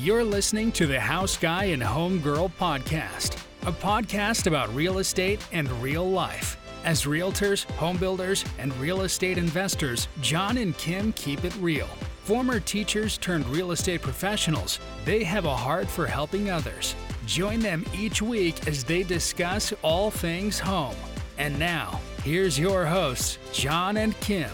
[0.00, 5.44] You're listening to the House Guy and Home Girl podcast, a podcast about real estate
[5.50, 6.56] and real life.
[6.84, 11.88] As realtors, home builders, and real estate investors, Jon and Kim keep it real.
[12.22, 16.94] Former teachers turned real estate professionals, they have a heart for helping others.
[17.26, 20.94] Join them each week as they discuss all things home.
[21.38, 24.52] And now, here's your hosts, Jon and Kim.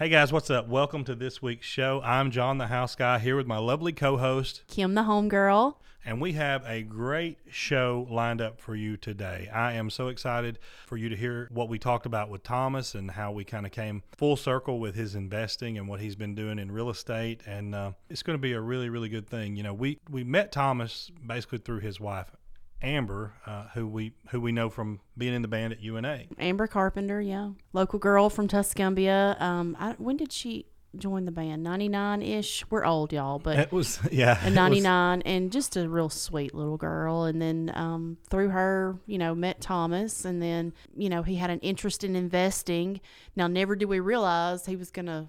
[0.00, 0.66] Hey guys, what's up?
[0.66, 2.00] Welcome to this week's show.
[2.02, 5.74] I'm Jon the House Guy here with my lovely co host, Kim the homegirl.
[6.06, 9.50] and we have a great show lined up for you today.
[9.52, 13.10] I am so excited for you to hear what we talked about with Thomas and
[13.10, 16.58] how we kind of came full circle with his investing and what he's been doing
[16.58, 17.42] in real estate.
[17.46, 19.54] And uh, it's going to be a really, really good thing.
[19.54, 22.34] You know, we, we met Thomas basically through his wife,
[22.82, 26.24] Amber, uh, who we who we know from being in the band at UNA.
[26.38, 27.50] Amber Carpenter, yeah.
[27.72, 29.40] Local girl from Tuscumbia.
[29.40, 30.66] Um, I, when did she
[30.96, 31.62] join the band?
[31.62, 32.64] 99 ish.
[32.70, 36.76] We're old, y'all, but It was yeah, in 99 and just a real sweet little
[36.76, 41.36] girl and then um, through her you know met thomas and then you know he
[41.36, 43.00] had an interest in investing
[43.36, 45.28] now never did we realize he was gonna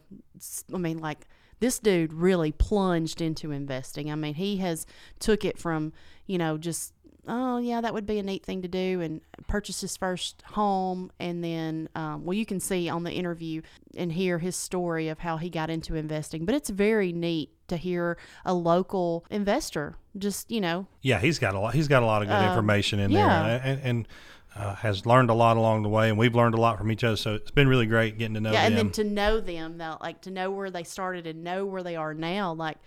[0.73, 1.27] i mean like
[1.59, 4.85] this dude really plunged into investing i mean he has
[5.19, 5.93] took it from
[6.25, 6.93] you know just
[7.27, 11.11] oh yeah that would be a neat thing to do and purchase his first home
[11.19, 13.61] and then um, well you can see on the interview
[13.95, 17.77] and hear his story of how he got into investing but it's very neat to
[17.77, 21.73] hear a local investor just you know Yeah, he's got a lot.
[21.73, 23.47] He's got a lot of good Um, information in yeah.
[23.47, 24.07] there, and, and
[24.55, 27.05] uh, has learned a lot along the way, and we've learned a lot from each
[27.05, 27.15] other.
[27.15, 29.95] So it's been really great getting to know yeah and then to know them though
[30.01, 32.77] like to know where they started and know where they are now like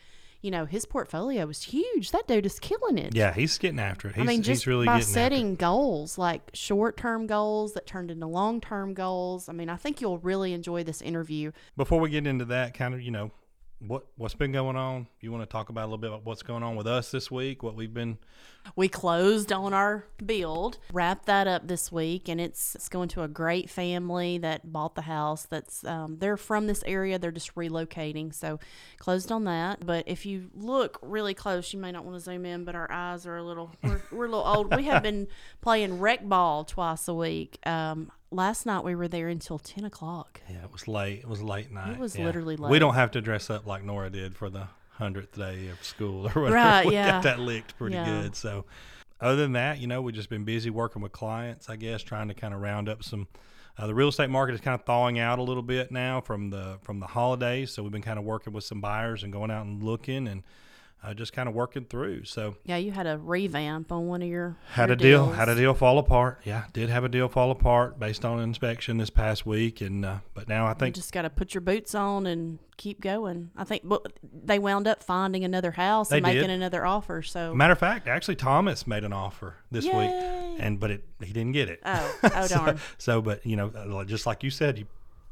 [0.45, 4.09] you know his portfolio was huge that dude is killing it yeah, he's getting after
[4.09, 4.17] it.
[4.17, 8.11] He's, I mean, he's just really by setting goals, like short term goals that turned
[8.11, 9.49] into long term goals.
[9.49, 11.53] I mean, I think you'll really enjoy this interview.
[11.77, 13.31] Before we get into that, kind of, you know,
[13.81, 15.07] what what's been going on?
[15.21, 17.31] You want to talk about a little bit about what's going on with us this
[17.31, 17.63] week?
[17.63, 18.19] What we've been
[18.77, 23.23] We closed on our build, wrapped that up this week, and it's, it's going to
[23.23, 25.45] a great family that bought the house.
[25.45, 28.59] That's um, they're from this area, they're just relocating, so
[28.99, 29.85] closed on that.
[29.85, 32.91] But if you look really close, you may not want to zoom in, but our
[32.91, 34.75] eyes are a little we're, we're a little old.
[34.75, 35.29] We have been
[35.61, 37.59] playing rec ball twice a week.
[37.67, 40.41] Um, last night we were there until ten o'clock.
[40.49, 41.21] yeah, it was late.
[41.21, 41.93] It was late night.
[41.93, 42.25] It was yeah.
[42.27, 42.71] literally late.
[42.71, 46.27] We don't have to dress up like Nora did for the hundredth day of school
[46.27, 46.55] or whatever.
[46.55, 47.11] Right, we yeah.
[47.11, 48.05] got that licked pretty Yeah.
[48.23, 48.37] good.
[48.37, 48.65] So,
[49.21, 51.69] other than that, you know, we've just been busy working with clients.
[51.71, 53.27] I guess trying to kind of round up some.
[53.77, 56.51] Uh, the real estate market is kind of thawing out a little bit now from
[56.51, 57.73] the from the holidays.
[57.73, 60.45] So we've been kind of working with some buyers and going out and looking and
[61.03, 62.25] uh, just kind of working through.
[62.25, 65.49] So Yeah, you had a revamp on one of your had your a deal, had
[65.49, 66.41] a deal fall apart.
[66.45, 70.19] Yeah, did have a deal fall apart based on inspection this past week, and uh,
[70.35, 73.51] but now I think You just got to put your boots on and keep going.
[73.57, 76.39] I think but they wound up finding another house and They did.
[76.41, 77.23] making another offer.
[77.23, 80.57] So Matter of fact, actually, Thomas made an offer this week, Yay.
[80.59, 81.81] and but it he didn't get it.
[81.85, 82.81] Oh, oh so, darn.
[82.99, 84.87] so, but you know, uh, just like you said, you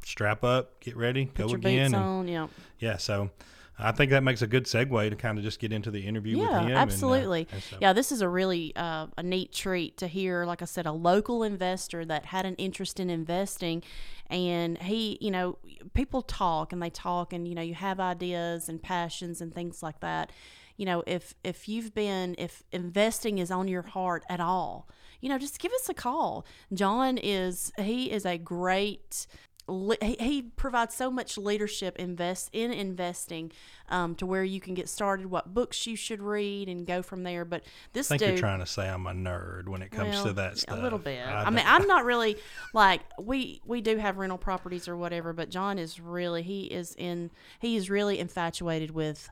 [0.04, 2.28] strap up, get ready, put go your again, and on.
[2.28, 2.46] Yeah,
[2.78, 2.96] yeah.
[2.96, 3.30] So,
[3.78, 6.38] I think that makes a good segue to kind of just get into the interview
[6.38, 6.52] with him.
[6.54, 7.48] yeah, and, uh, absolutely.
[7.52, 10.44] and so- Yeah, this is a really uh, a neat treat to hear.
[10.44, 13.82] Like I said, a local investor that had an interest in investing,
[14.28, 15.58] and he, you know,
[15.94, 19.82] people talk and they talk, and you know, you have ideas and passions and things
[19.82, 20.30] like that.
[20.76, 24.88] You know, if if you've been if investing is on your heart at all,
[25.20, 26.44] you know, just give us a call.
[26.72, 29.26] Jon is he is a great
[29.66, 33.52] le- he, he provides so much leadership invest in investing
[33.88, 37.22] um, to where you can get started what books you should read and go from
[37.22, 37.44] there.
[37.44, 40.10] But this I think dude you're trying to say I'm a nerd when it comes
[40.10, 40.78] well, to that stuff.
[40.78, 41.26] a little bit.
[41.26, 42.36] I, I mean I'm not really
[42.72, 46.94] like we we do have rental properties or whatever but john is really he is
[46.96, 47.30] in
[47.60, 49.30] he is really infatuated with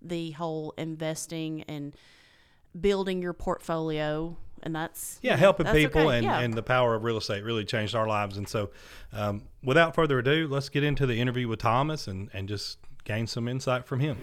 [0.00, 1.94] the whole investing and
[2.78, 6.40] building your portfolio and that's yeah, helping that's people okay, and, yeah.
[6.40, 8.36] and the power of real estate really changed our lives.
[8.36, 8.70] And so,
[9.12, 13.26] um, without further ado, let's get into the interview with Thomas and, and just gain
[13.26, 14.16] some insight from him.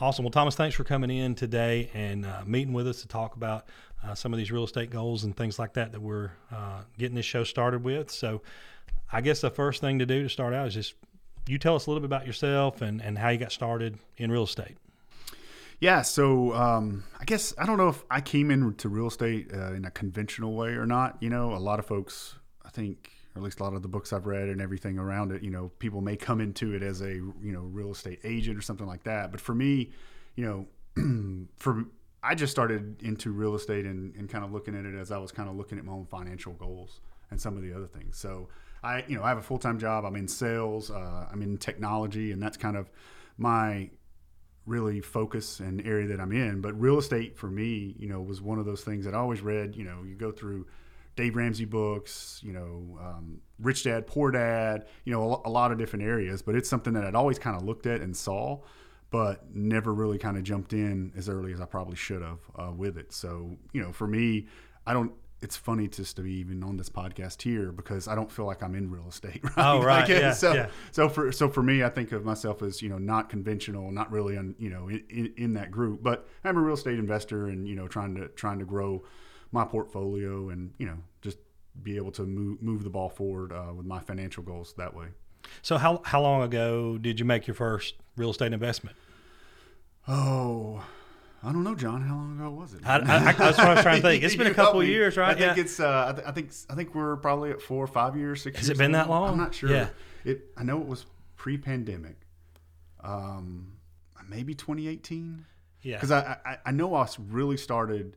[0.00, 0.24] Awesome.
[0.24, 3.66] Well, Thomas, thanks for coming in today and uh, meeting with us to talk about
[4.04, 7.14] uh, some of these real estate goals and things like that that we're uh, getting
[7.14, 8.10] this show started with.
[8.10, 8.42] So,
[9.10, 10.94] I guess the first thing to do to start out is just
[11.46, 14.30] you tell us a little bit about yourself and, and how you got started in
[14.30, 14.76] real estate.
[15.80, 19.74] Yeah, so um, I guess I don't know if I came into real estate uh,
[19.74, 21.16] in a conventional way or not.
[21.20, 22.34] You know, a lot of folks,
[22.64, 25.30] I think, or at least a lot of the books I've read and everything around
[25.30, 28.58] it, you know, people may come into it as a you know real estate agent
[28.58, 29.30] or something like that.
[29.30, 29.92] But for me,
[30.34, 30.66] you
[30.96, 31.84] know, for
[32.24, 35.18] I just started into real estate and, and kind of looking at it as I
[35.18, 38.18] was kind of looking at my own financial goals and some of the other things.
[38.18, 38.48] So
[38.82, 40.04] I you know I have a full time job.
[40.04, 40.90] I'm in sales.
[40.90, 42.90] Uh, I'm in technology, and that's kind of
[43.36, 43.90] my
[44.68, 46.60] really focus and area that I'm in.
[46.60, 49.40] But real estate for me, you know, was one of those things that I always
[49.40, 49.74] read.
[49.74, 50.66] You know, you go through
[51.16, 55.72] Dave Ramsey books, you know, um, Rich Dad Poor Dad, you know, a, a, lot
[55.72, 56.42] of different areas.
[56.42, 58.60] But it's something that I'd always kind of looked at and saw,
[59.10, 62.70] but never really kind of jumped in as early as I probably should have uh,
[62.70, 63.12] with it.
[63.12, 64.46] So you know, for me,
[64.86, 68.30] I don't it's funny just to be even on this podcast here because I don't
[68.30, 69.40] feel like I'm in real estate.
[69.48, 69.52] Right?
[69.56, 70.00] Oh, right.
[70.00, 70.68] Like, yeah, so, yeah.
[70.90, 74.10] so for so for me, I think of myself as you know not conventional, not
[74.10, 76.02] really on you know in, in, in, that group.
[76.02, 79.04] But I'm a real estate investor, and you know trying to trying to grow
[79.52, 81.38] my portfolio, and you know just
[81.82, 85.06] be able to move move the ball forward uh, with my financial goals that way.
[85.62, 88.96] So how how long ago did you make your first real estate investment?
[90.06, 90.84] Oh,
[91.42, 92.02] I don't know, Jon.
[92.02, 92.80] How long ago was it?
[92.84, 94.24] I, I, that's what I was trying to think.
[94.24, 95.30] It's been a couple years, right?
[95.30, 95.62] I think yeah.
[95.62, 95.78] it's.
[95.78, 96.50] Uh, I, th- I, think.
[96.68, 98.58] I think we're probably at four or five years, six.
[98.58, 99.30] Has years it been that long?
[99.30, 99.70] I'm not sure.
[99.70, 99.88] Yeah.
[100.24, 100.46] It.
[100.56, 101.06] I know it was
[101.36, 102.16] pre-pandemic.
[103.02, 103.72] Um,
[104.28, 105.44] maybe 2018.
[105.82, 105.96] Yeah.
[105.96, 108.16] Because I, I I know I really started.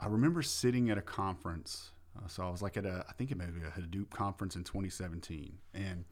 [0.00, 1.90] I remember sitting at a conference.
[2.16, 3.04] Uh, so I was like at a.
[3.08, 6.04] I think it may be a Hadoop conference in 2017, and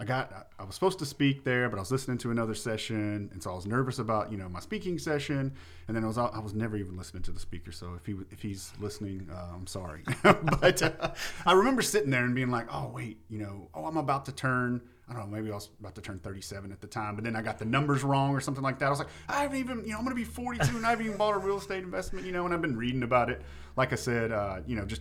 [0.00, 3.28] I got I was supposed to speak there, but I was listening to another session,
[3.32, 5.52] and so I was nervous about you know my speaking session.
[5.88, 7.72] And then I was I was never even listening to the speaker.
[7.72, 10.02] So if he if he's listening, uh, I'm sorry.
[10.22, 11.12] but uh,
[11.44, 14.32] I remember sitting there and being like, oh wait, you know, oh I'm about to
[14.32, 14.82] turn.
[15.08, 17.34] I don't know, maybe I was about to turn 37 at the time, but then
[17.34, 18.86] I got the numbers wrong or something like that.
[18.86, 20.90] I was like, I haven't even, you know, I'm going to be 42 and I
[20.90, 23.40] haven't even bought a real estate investment, you know, and I've been reading about it.
[23.74, 25.00] Like I said, uh, you know, just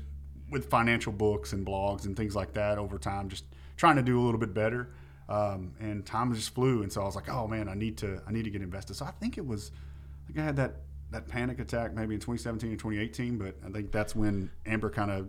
[0.50, 3.44] with financial books and blogs and things like that over time, just
[3.78, 4.90] trying to do a little bit better.
[5.30, 8.22] Um, and time just flew, and so I was like, "Oh man, I need to,
[8.26, 9.72] I need to get invested." So I think it was,
[10.24, 10.76] I think I had that
[11.12, 15.12] that panic attack maybe in 2017 and 2018, but I think that's when Amber kind
[15.12, 15.28] of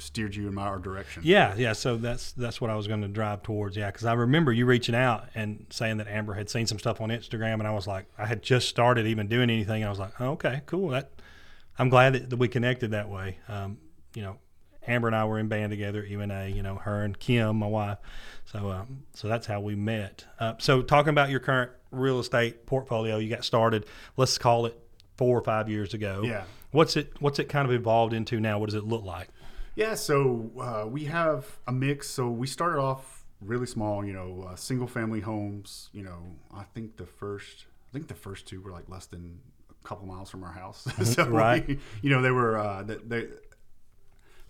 [0.00, 1.22] steered you in my direction.
[1.24, 1.72] Yeah, yeah.
[1.72, 3.76] So that's that's what I was going to drive towards.
[3.76, 7.00] Yeah, because I remember you reaching out and saying that Amber had seen some stuff
[7.00, 9.90] on Instagram, and I was like, I had just started even doing anything, and I
[9.90, 10.88] was like, oh, okay, cool.
[10.88, 11.10] That
[11.78, 13.38] I'm glad that, we connected that way.
[13.48, 13.78] Um,
[14.14, 14.38] you know,
[14.86, 16.48] Amber and I were in band together at UNA.
[16.48, 17.98] You know, her and Kim, my wife.
[18.46, 20.24] So, um, so that's how we met.
[20.38, 23.86] Uh, so, talking about your current real estate portfolio, you got started.
[24.16, 24.78] Let's call it
[25.16, 26.22] four or five years ago.
[26.24, 26.44] Yeah.
[26.70, 28.58] What's it What's it kind of evolved into now?
[28.58, 29.28] What does it look like?
[29.74, 29.94] Yeah.
[29.94, 32.08] So uh, we have a mix.
[32.08, 34.04] So we started off really small.
[34.04, 35.90] You know, uh, single family homes.
[35.92, 39.40] You know, I think the first I think the first two were like less than
[39.68, 40.86] a couple miles from our house.
[41.04, 41.66] so right.
[41.66, 43.26] We, you know, they were uh, they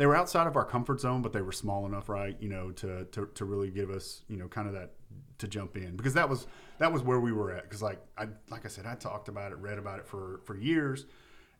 [0.00, 2.34] they were outside of our comfort zone, but they were small enough, right?
[2.40, 4.92] You know, to to, to really give us, you know, kind of that
[5.36, 6.46] to jump in because that was
[6.78, 7.64] that was where we were at.
[7.64, 10.56] Because like I like I said, I talked about it, read about it for for
[10.56, 11.04] years,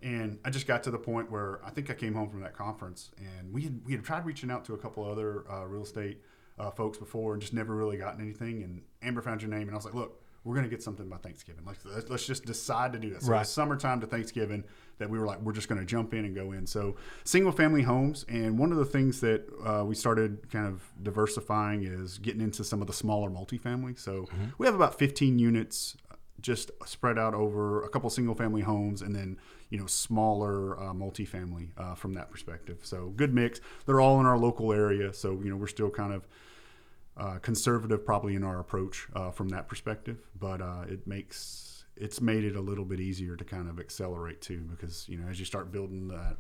[0.01, 2.55] and I just got to the point where I think I came home from that
[2.55, 5.83] conference and we had we had tried reaching out to a couple other uh, real
[5.83, 6.23] estate
[6.59, 8.63] uh, folks before and just never really gotten anything.
[8.63, 11.09] And Amber found your name, and I was like, look we're going to get something
[11.09, 11.65] by Thanksgiving.
[11.67, 11.77] Like,
[12.09, 13.23] let's just decide to do that.
[13.23, 13.47] So right.
[13.47, 14.65] summertime to Thanksgiving
[14.99, 16.67] that we were like, we're just going to jump in and go in.
[16.67, 18.25] So single family homes.
[18.29, 22.65] And one of the things that uh, we started kind of diversifying is getting into
[22.65, 23.99] some of the smaller multifamily.
[23.99, 24.45] So mm-hmm.
[24.57, 25.97] we have about 15 units
[26.41, 29.37] just spread out over a couple single family homes and then
[29.69, 34.27] you know smaller uh, multifamily uh, from that perspective so good mix they're all in
[34.27, 36.27] our local area so you know we're still kind of
[37.21, 42.21] uh, conservative probably in our approach uh, from that perspective, but uh, it makes it's
[42.21, 45.39] made it a little bit easier to kind of accelerate too because you know as
[45.39, 46.39] you start building that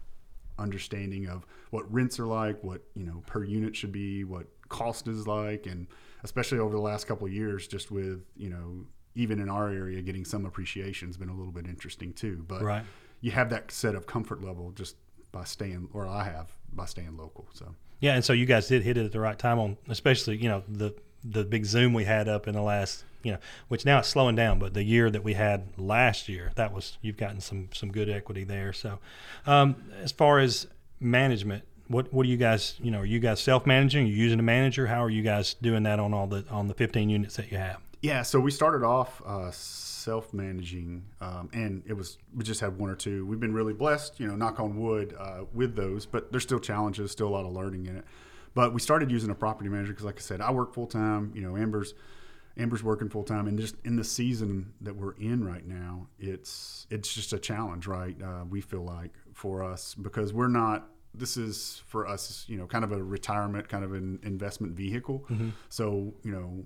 [0.59, 5.07] understanding of what rents are like, what you know per unit should be, what cost
[5.07, 5.87] is like, and
[6.25, 10.01] especially over the last couple of years, just with you know even in our area
[10.01, 12.43] getting some appreciation has been a little bit interesting too.
[12.49, 12.85] But right.
[13.21, 14.97] you have that set of comfort level just
[15.31, 17.49] by staying, or I have by staying local.
[17.53, 17.75] So.
[18.01, 20.49] Yeah, and so you guys did hit it at the right time on, especially you
[20.49, 23.39] know the the big zoom we had up in the last you know
[23.69, 26.97] which now it's slowing down but the year that we had last year that was
[27.03, 28.73] you've gotten some some good equity there.
[28.73, 28.99] So
[29.47, 30.67] um, as far as
[30.99, 34.07] management what what do you guys you know are you guys self-managing?
[34.07, 34.87] Are you using a manager?
[34.87, 37.59] How are you guys doing that on all the on the 15 units that you
[37.59, 39.51] have yeah so we started off uh,
[40.01, 43.27] self-managing, um, and it was we just had one or two.
[43.27, 46.07] We've been really blessed, you know, knock on wood, uh, with those.
[46.07, 48.05] But there's still challenges, still a lot of learning in it.
[48.55, 51.33] But we started using a property manager because, like I said, I work full time.
[51.35, 51.95] You know, Amber's
[52.57, 56.87] Amber's working full time, and just in the season that we're in right now, it's
[56.91, 58.17] it's just a challenge, right?
[58.23, 60.89] Uh, we feel like for us because we're not.
[61.13, 65.25] This is for us, you know, kind of a retirement, kind of an investment vehicle.
[65.29, 65.49] Mm-hmm.
[65.69, 66.65] So, you know,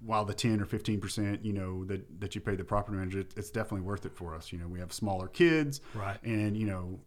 [0.00, 3.24] while the 10 or 15 percent you know that that you pay the property manager
[3.36, 6.66] it's definitely worth it for us you know we have smaller kids right and you
[6.66, 7.00] know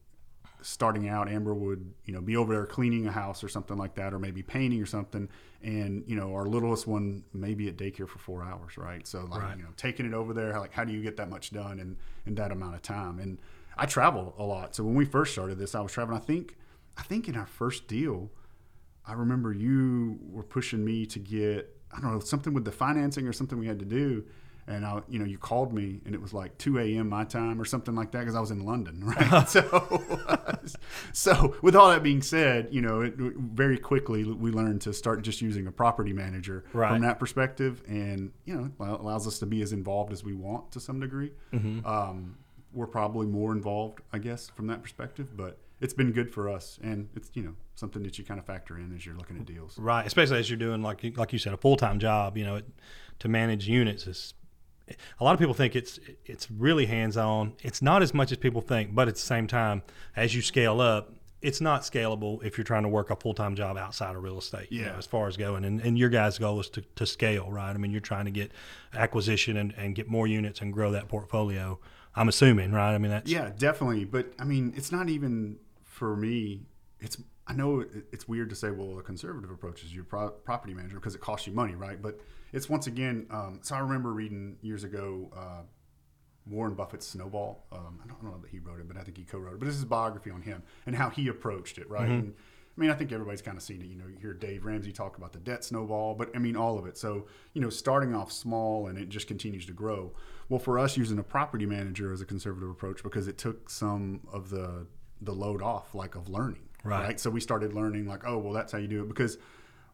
[0.61, 3.95] starting out, Amber would, you know, be over there cleaning a house or something like
[3.95, 5.27] that, or maybe painting or something.
[5.63, 9.05] And, you know, our littlest one may be at daycare for four hours, right?
[9.07, 9.57] So, like, Right.
[9.57, 11.97] you know, taking it over there, like, how do you get that much done in,
[12.25, 13.19] in that amount of time?
[13.19, 13.39] And
[13.77, 14.75] I travel a lot.
[14.75, 16.17] So when we first started this, I was traveling.
[16.17, 16.57] I think,
[16.97, 18.31] I think in our first deal,
[19.05, 23.27] I remember you were pushing me to get, I don't know, something with the financing
[23.27, 24.25] or something we had to do.
[24.67, 27.09] And I, you know, you called me and it was like 2 a.m.
[27.09, 29.49] my time or something like that because I was in London, right?
[29.49, 30.01] so,
[31.13, 35.23] so with all that being said, you know, it, very quickly we learned to start
[35.23, 36.91] just using a property manager Right.
[36.93, 40.33] from that perspective, and you know, allow- allows us to be as involved as we
[40.33, 41.31] want to some degree.
[41.83, 42.37] Um,
[42.73, 46.79] we're probably more involved, I guess, from that perspective, but it's been good for us,
[46.81, 49.45] and it's you know something that you kind of factor in as you're looking at
[49.45, 49.77] deals.
[49.77, 52.37] Right, especially as you're doing like you- like you said a full time job.
[52.37, 52.65] You know, it,
[53.19, 54.33] to manage units is
[55.19, 57.53] a lot of people think it's it's really hands on.
[57.61, 59.83] It's not as much as people think, but at the same time,
[60.15, 63.55] as you scale up, it's not scalable if you're trying to work a full time
[63.55, 64.67] job outside of real estate.
[64.71, 64.97] you know, Yeah.
[64.97, 67.71] as far as going, and, and your guys' goal is to, to scale, right?
[67.73, 68.51] I mean, you're trying to get
[68.93, 71.79] acquisition and, and get more units and grow that portfolio.
[72.15, 72.93] I'm assuming, right?
[72.93, 74.03] I mean, that's Yeah, definitely.
[74.05, 75.57] But I mean, it's not even
[76.01, 76.63] for me.
[76.99, 77.15] It's
[77.45, 80.95] I know it's weird to say, well, a conservative approach is your pro- property manager
[80.95, 82.01] because it costs you money, right?
[82.01, 82.19] But
[82.53, 83.27] it's once again.
[83.29, 85.61] Um, so I remember reading years ago uh,
[86.47, 87.67] Warren Buffett's Snowball.
[87.71, 89.59] Um, I don't know that he wrote it, but I think he co-wrote it.
[89.59, 92.09] But this is a biography on him and how he approached it, right?
[92.09, 92.33] And,
[92.75, 93.87] I mean, I think everybody's kind of seen it.
[93.87, 96.79] You know, you hear Dave Ramsey talk about the debt snowball, but I mean, all
[96.79, 96.97] of it.
[96.97, 100.13] So, you know, starting off small and it just continues to grow.
[100.49, 104.21] Well, for us, using a property manager as a conservative approach because it took some
[104.31, 104.87] of the
[105.21, 107.19] the load off, like of learning, Right.
[107.19, 109.37] So we started learning, like, oh, well, that's how you do it because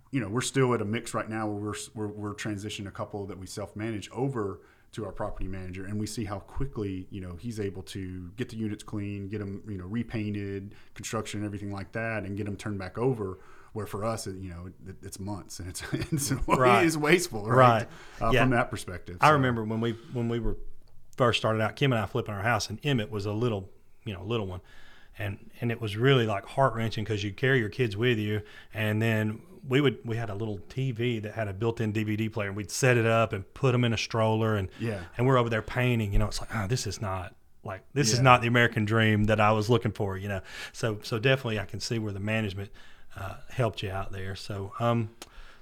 [0.09, 2.91] you know, we're still at a mix right now where we're, we're, we're transitioning a
[2.91, 4.61] couple that we self manage over
[4.93, 8.47] to our property manager, and we see how quickly, you know, he's able to get
[8.47, 12.55] the units clean, get them, you know, repainted, construction, everything like that, and get them
[12.55, 13.39] turned back over.
[13.73, 16.83] Where for us, you know, it, it's months and it's, it's Right.
[16.83, 17.57] it is wasteful, right?
[17.57, 17.87] Right.
[18.21, 18.43] Uh, Yeah.
[18.43, 19.17] From that perspective.
[19.19, 20.55] I remember when we when we were
[21.17, 23.69] first started out, Kim and I flipping our house, and Emmett was a little,
[24.05, 24.61] you know, little one,
[25.19, 28.41] and and it was really like heart wrenching because you carry your kids with you,
[28.73, 32.47] and then we would we had a little TV that had a built-in DVD player,
[32.47, 35.01] and we'd set it up and put them in a stroller, and Yeah.
[35.17, 37.33] and we're over there painting, you know, it's like, oh, this is not.
[37.63, 40.39] Like this is not the American dream that I was looking for, you know.
[40.71, 42.69] So so definitely I can see where the management
[43.17, 44.35] uh, helped you out there.
[44.37, 45.09] So um,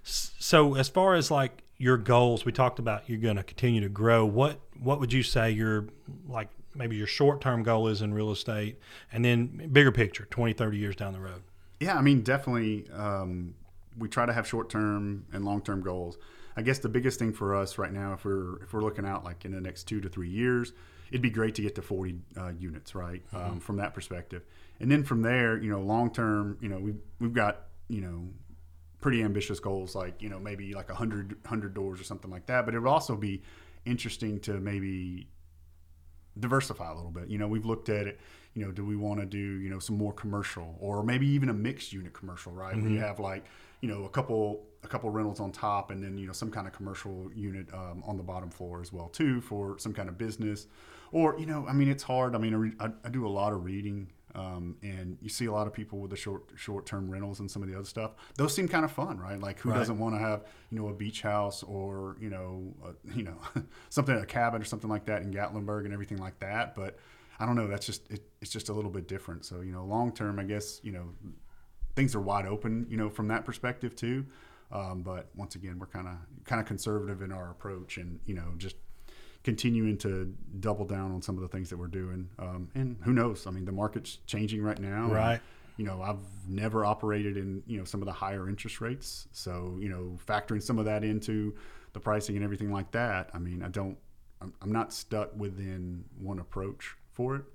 [0.04, 3.90] so as far as like your goals, we talked about you're going to continue to
[3.90, 4.24] grow.
[4.26, 5.88] What what would you say your
[6.28, 8.80] like maybe your short term goal is in real estate,
[9.12, 11.44] and then bigger picture, 20, 30 years down the road.
[11.80, 12.90] Yeah, I mean, definitely.
[12.94, 13.56] Um,
[13.98, 16.18] we try to have short term and long term goals.
[16.58, 19.24] I guess the biggest thing for us right now, if we're if we're looking out
[19.24, 20.74] like in the next two to three years,
[21.10, 23.22] it'd be great to get to 40 uh, units, right?
[23.34, 24.44] Um, from that perspective,
[24.80, 28.28] and then from there, you know, long term, you know, we've we've got you know
[29.02, 32.66] pretty ambitious goals like you know maybe like 100 100 doors or something like that
[32.66, 33.44] but it would also be
[33.86, 35.28] interesting to maybe
[36.40, 37.28] diversify a little bit.
[37.30, 38.20] You know we've looked at it
[38.56, 41.50] you know do we want to do you know some more commercial or maybe even
[41.50, 42.76] a mixed unit commercial right?
[42.76, 43.46] Where you have like
[43.82, 46.66] you know a couple a couple rentals on top and then you know some kind
[46.66, 50.18] of commercial unit um, on the bottom floor as well too for some kind of
[50.18, 50.68] business.
[51.12, 52.36] Or you know i mean it's hard.
[52.36, 55.66] I mean I, I do a lot of reading um, and you see a lot
[55.66, 58.12] of people with the short short term rentals and some of the other stuff.
[58.38, 59.40] Those seem kind of fun, right?
[59.40, 59.78] Like who Right.
[59.78, 63.38] doesn't want to have you know a beach house or you know a, you know
[63.90, 66.76] something a cabin or something like that in Gatlinburg and everything like that.
[66.76, 66.98] But
[67.40, 67.68] I don't know.
[67.68, 69.46] That's just it, it's just a little bit different.
[69.46, 71.10] So you know, long term, I guess you know
[71.96, 72.86] things are wide open.
[72.90, 74.26] You know, from that perspective too.
[74.72, 76.16] Um, but once again, we're kind of
[76.46, 78.76] kind of conservative in our approach, and you know just
[79.46, 82.28] continuing to double down on some of the things that we're doing.
[82.40, 83.46] Um, and who knows?
[83.46, 85.04] I mean, the market's changing right now.
[85.06, 85.42] and, Right.
[85.78, 89.28] you know, I've never operated in, you know, some of the higher interest rates.
[89.32, 91.54] So, you know, factoring some of that into
[91.94, 93.98] the pricing and everything like that, I mean, I don't,
[94.42, 97.46] I'm, I'm not stuck within one approach for it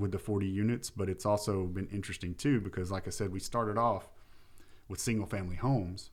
[0.00, 3.38] with the 40 units, but it's also been interesting too, because like I said, we
[3.40, 4.08] started off
[4.88, 6.10] with single family homes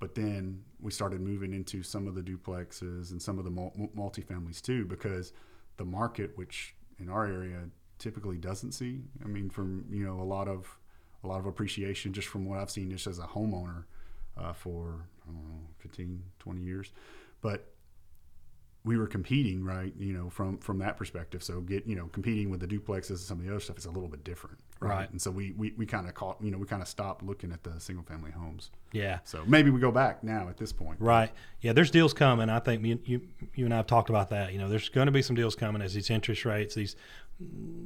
[0.00, 3.90] but then we started moving into some of the duplexes and some of the mul-
[3.96, 5.32] multifamilies too because
[5.76, 7.64] the market which in our area
[7.98, 10.78] typically doesn't see i mean from you know a lot of
[11.24, 13.84] a lot of appreciation just from what i've seen just as a homeowner
[14.36, 16.92] uh, for i don't know 15 20 years.
[17.40, 17.72] But
[18.88, 22.48] we were competing right you know from from that perspective so get you know competing
[22.50, 25.10] with the duplexes and some of the other stuff is a little bit different Right.
[25.10, 27.52] and so we we, we kind of caught you know we kind of stopped looking
[27.52, 29.18] at the single family homes Yeah.
[29.24, 31.00] so maybe we go back now at this point.
[31.00, 31.30] Right.
[31.60, 32.48] Yeah, there's deals coming.
[32.48, 33.20] I think you, you,
[33.54, 34.52] you and I have talked about that.
[34.52, 36.94] You know, there's going to be some deals coming as these interest rates, these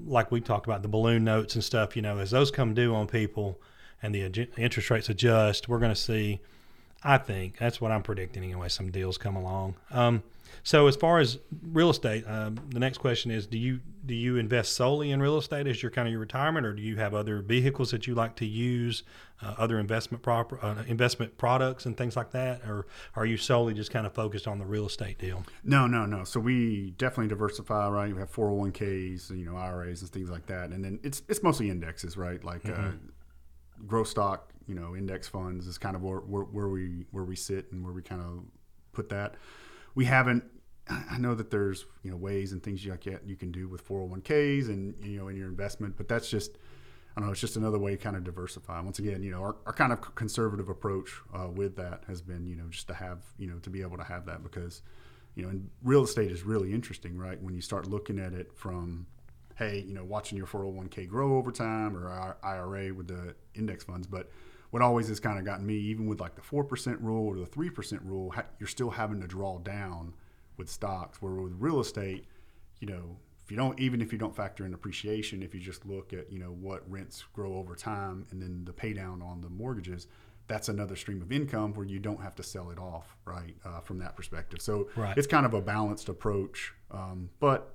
[0.07, 2.95] like we talked about the balloon notes and stuff, you know, as those come due
[2.95, 3.59] on people
[4.03, 4.23] and the
[4.57, 6.41] interest rates adjust, we're going to see.
[7.05, 8.69] I think that's what I'm predicting anyway.
[8.69, 9.75] Some deals come along.
[9.91, 10.23] Um,
[10.63, 14.37] so as far as real estate, um, the next question is: Do you do you
[14.37, 17.15] invest solely in real estate as your kind of your retirement, or do you have
[17.15, 19.05] other vehicles that you like to use,
[19.43, 23.75] uh, other investment proper uh, investment products and things like that, or are you solely
[23.75, 25.45] just kind of focused on the real estate deal?
[25.65, 26.25] No, no, no.
[26.25, 28.13] So we definitely diversify, right?
[28.13, 31.71] We have 401ks, you know, IRAs and things like that, and then it's it's mostly
[31.71, 32.43] indexes, right?
[32.43, 32.93] Like uh,
[33.87, 37.37] growth stock, you know, index funds is kind of where, where, where we where we
[37.37, 38.45] sit and where we kind of
[38.93, 39.35] put that.
[39.95, 40.45] We haven't.
[40.89, 43.87] I know that there's you know ways and things you like you can do with
[43.87, 46.59] 401ks and you know in your investment, but that's just
[47.17, 47.33] I don't know.
[47.33, 48.81] It's just another way to kind of diversify.
[48.81, 52.47] Once again, you know, our, our kind of conservative approach uh, with that has been,
[52.47, 54.81] you know, just to have, you know, to be able to have that because,
[55.35, 57.41] you know, and real estate is really interesting, right?
[57.43, 59.07] When you start looking at it from,
[59.57, 64.07] hey, you know, watching your 401k grow over time or IRA with the index funds.
[64.07, 64.31] But
[64.71, 67.47] what always has kind of gotten me, even with like the 4% rule or the
[67.47, 70.15] 3% rule, you're still having to draw down
[70.57, 71.21] with stocks.
[71.21, 72.27] Where with real estate,
[72.81, 75.85] you know, if you don't, even if you don't factor in appreciation, if you just
[75.85, 79.41] look at, you know, what rents grow over time and then the pay down on
[79.41, 80.07] the mortgages,
[80.49, 83.57] that's another stream of income where you don't have to sell it off, right?
[83.65, 84.61] Uh, from that perspective.
[84.63, 85.17] So Right.
[85.17, 86.73] it's kind of a balanced approach.
[86.91, 87.75] Um, but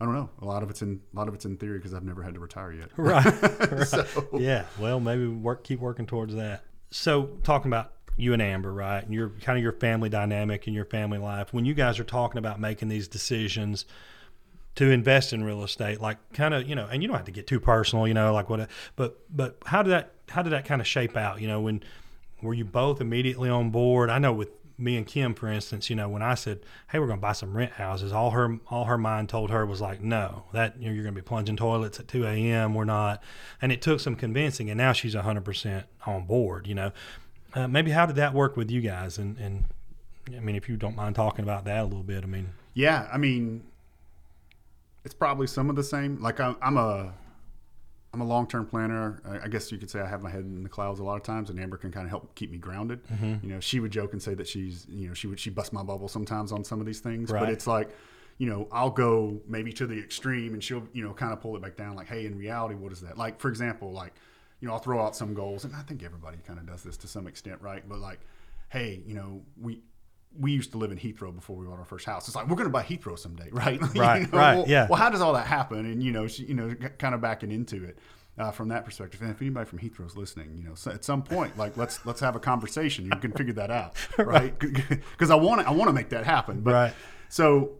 [0.00, 0.30] I don't know.
[0.42, 2.34] A lot of it's in a lot of it's in theory because I've never had
[2.34, 2.90] to retire yet.
[2.96, 3.24] Right.
[3.72, 4.06] right.
[4.34, 4.64] Yeah.
[4.78, 6.64] Well, maybe work keep working towards that.
[6.90, 9.02] So talking about you and Amber, right?
[9.02, 11.52] And your kind of your family dynamic and your family life.
[11.52, 13.84] When you guys are talking about making these decisions
[14.76, 17.32] to invest in real estate, like kind of, you know, and you don't have to
[17.32, 20.64] get too personal, you know, like what but but how did that how did that
[20.64, 21.40] kind of shape out?
[21.40, 21.82] You know, when
[22.42, 24.10] were you both immediately on board?
[24.10, 27.06] I know with me and Kim, for instance, you know, when I said, "Hey, we're
[27.06, 30.00] going to buy some rent houses," all her all her mind told her was like,
[30.00, 32.74] "No, that you know, you're going to be plunging toilets at 2 a.m.
[32.74, 33.22] We're not."
[33.62, 36.66] And it took some convincing, and now she's 100 percent on board.
[36.66, 36.92] You know,
[37.54, 39.18] uh, maybe how did that work with you guys?
[39.18, 39.64] And and
[40.36, 43.08] I mean, if you don't mind talking about that a little bit, I mean, Yeah,
[43.12, 43.62] I mean,
[45.04, 46.20] it's probably some of the same.
[46.20, 47.12] Like I'm, I'm a,
[48.14, 49.20] I'm a long-term planner.
[49.44, 51.24] I, guess you could say I have my head in the clouds a lot of
[51.24, 53.06] times, and Amber can kind of help keep me grounded.
[53.08, 53.46] Mm-hmm.
[53.46, 55.72] You know, she would joke and say that she's, you know, she would she bust
[55.72, 57.40] my bubble sometimes on some of these things, Right.
[57.40, 57.90] but it's like.
[58.36, 61.54] You know, I'll go maybe to the extreme, and she'll, you know, kind of pull
[61.54, 61.94] it back down.
[61.94, 63.16] Like, hey, in reality, what is that?
[63.16, 64.12] Like, for example, like,
[64.58, 66.96] you know, I'll throw out some goals, and I think everybody kind of does this
[66.96, 67.88] to some extent, right?
[67.88, 68.18] But like,
[68.70, 69.82] hey, you know, we
[70.38, 72.26] we used to live in Heathrow before we bought our first house.
[72.26, 73.80] It's like we're going to buy Heathrow someday, right?
[73.94, 74.86] You Right, know, right, well, yeah.
[74.88, 75.78] Well, how does all that happen?
[75.86, 77.98] And you know, she, you know, kind of backing into it
[78.38, 79.20] uh, from that perspective.
[79.22, 82.20] And if anybody from Heathrow's listening, you know, so at some point, like let's let's
[82.20, 83.04] have a conversation.
[83.06, 84.58] You can figure that out, right?
[84.58, 86.60] Because I want to I want to make that happen.
[86.60, 86.94] But Right.
[87.28, 87.72] so.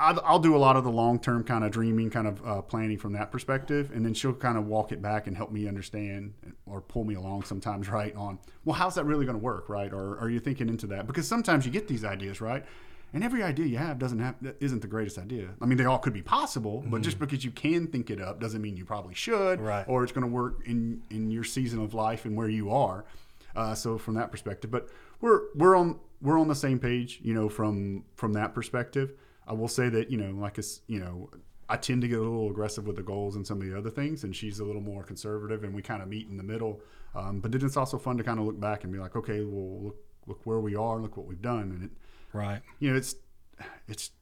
[0.00, 2.62] I'll, I'll do a lot of the long term kind of dreaming, kind of uh,
[2.62, 5.68] planning from that perspective, and then she'll kind of walk it back and help me
[5.68, 6.32] understand
[6.66, 8.14] or pull me along sometimes, right?
[8.16, 9.92] On well, how's that really going to work, right?
[9.92, 11.06] Or are you thinking into that?
[11.06, 12.64] Because sometimes you get these ideas, right?
[13.12, 15.48] And every idea you have doesn't have isn't the greatest idea.
[15.60, 18.40] I mean, they all could be possible, but just because you can think it up
[18.40, 19.84] doesn't mean you probably should, Right.
[19.88, 23.04] or it's going to work in in your season of life and where you are.
[23.56, 24.88] Uh, so from that perspective, but
[25.20, 29.12] we're we're on we're on the same page, you know, from from that perspective.
[29.50, 31.28] I will say that you know, like us, you know,
[31.68, 33.90] I tend to get a little aggressive with the goals and some of the other
[33.90, 36.80] things, and she's a little more conservative, and we kind of meet in the middle.
[37.16, 39.40] Um, but then it's also fun to kind of look back and be like, okay,
[39.40, 39.96] well, look
[40.28, 41.90] look where we are, look what we've done, and it,
[42.32, 43.16] right, you know, it's
[43.88, 44.12] it's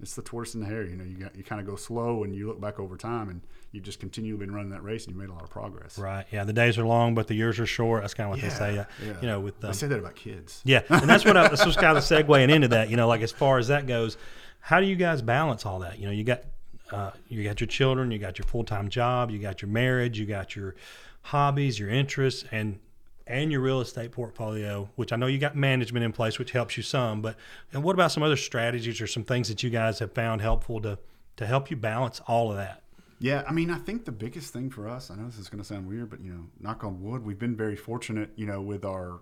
[0.00, 0.84] it's the tortoise and the hare.
[0.84, 3.28] You know, you got you kind of go slow, and you look back over time,
[3.28, 3.40] and
[3.72, 5.98] you've just continually been running that race, and you made a lot of progress.
[5.98, 6.26] right.
[6.30, 8.02] Yeah, the days are long, but the years are short.
[8.02, 8.78] That's kind of what they say.
[8.78, 9.14] uh, yeah.
[9.20, 10.62] You know, with I um, say that about kids.
[10.64, 12.90] Yeah, and that's what I, that's what's kind of segueing into that.
[12.90, 14.16] You know, like as far as that goes,
[14.60, 15.98] how do you guys balance all that?
[15.98, 16.42] You know, you got
[16.90, 20.18] uh, you got your children, you got your full time job, you got your marriage,
[20.18, 20.74] you got your
[21.22, 22.78] hobbies, your interests, and
[23.26, 24.88] and your real estate portfolio.
[24.96, 27.22] Which I know you got management in place, which helps you some.
[27.22, 27.36] But
[27.72, 30.80] and what about some other strategies or some things that you guys have found helpful
[30.82, 30.98] to
[31.36, 32.82] to help you balance all of that?
[33.20, 35.62] Yeah, I mean, I think the biggest thing for us, I know this is going
[35.62, 38.60] to sound weird, but you know, knock on wood, we've been very fortunate, you know,
[38.60, 39.20] with our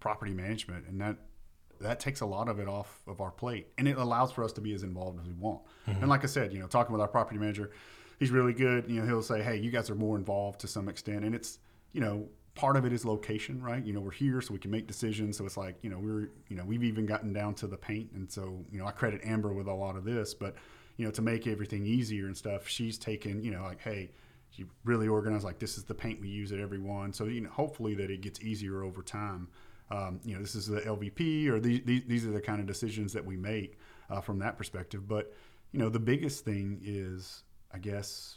[0.00, 1.16] property management, and that
[1.80, 4.52] that takes a lot of it off of our plate, and it allows for us
[4.54, 5.60] to be as involved as we want.
[5.86, 6.00] Mm-hmm.
[6.00, 7.70] And like I said, you know, talking with our property manager,
[8.18, 8.90] he's really good.
[8.90, 11.58] You know, he'll say, "Hey, you guys are more involved to some extent," and it's
[11.92, 12.28] you know.
[12.54, 13.84] Part of it is location, right?
[13.84, 15.36] You know, we're here so we can make decisions.
[15.36, 18.12] So it's like, you know, we're, you know, we've even gotten down to the paint.
[18.12, 20.54] And so, you know, I credit Amber with a lot of this, but,
[20.96, 24.10] you know, to make everything easier and stuff, she's taken, you know, like, hey,
[24.58, 27.12] you really organize like this is the paint we use at every one.
[27.12, 29.48] So you know, hopefully that it gets easier over time.
[29.90, 32.66] Um, you know, this is the LVP, or these these, these are the kind of
[32.66, 33.78] decisions that we make
[34.10, 35.06] uh, from that perspective.
[35.08, 35.32] But
[35.72, 38.36] you know, the biggest thing is I guess,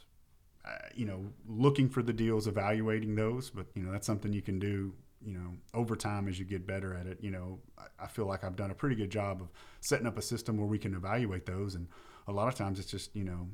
[0.95, 3.49] you know, looking for the deals, evaluating those.
[3.49, 4.93] But you know, that's something you can do.
[5.25, 7.17] You know, over time as you get better at it.
[7.21, 9.47] You know, I, I feel like I've done a pretty good job of
[9.81, 11.75] setting up a system where we can evaluate those.
[11.75, 11.87] And
[12.27, 13.47] a lot of times it's just you know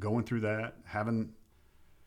[0.00, 1.30] going through that, having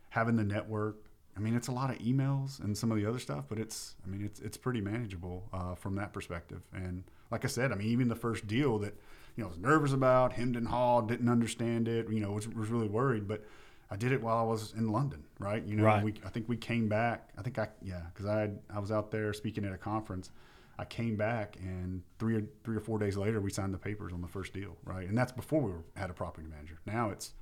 [0.10, 1.08] having the network.
[1.36, 3.96] I mean, it's a lot of emails and some of the other stuff, but it's
[4.06, 6.62] I mean, it's it's pretty manageable uh, from that perspective.
[6.74, 8.96] And like I said, I mean, even the first deal that
[9.36, 10.34] you know, I was nervous about.
[10.34, 12.10] Hemmed and hawed, didn't understand it.
[12.10, 13.28] You know, was, was really worried.
[13.28, 13.46] But
[13.92, 15.64] I did it while I was in London, right?
[15.66, 16.02] You know, right.
[16.02, 17.30] we, I think we came back.
[17.38, 20.32] I think I yeah, because I had, I was out there speaking at a conference.
[20.80, 24.14] I came back, and three or three or four days later, we signed the papers
[24.14, 25.08] on the first deal, right?
[25.08, 26.80] And that's before we were, had a property manager.
[26.86, 27.34] Now it's,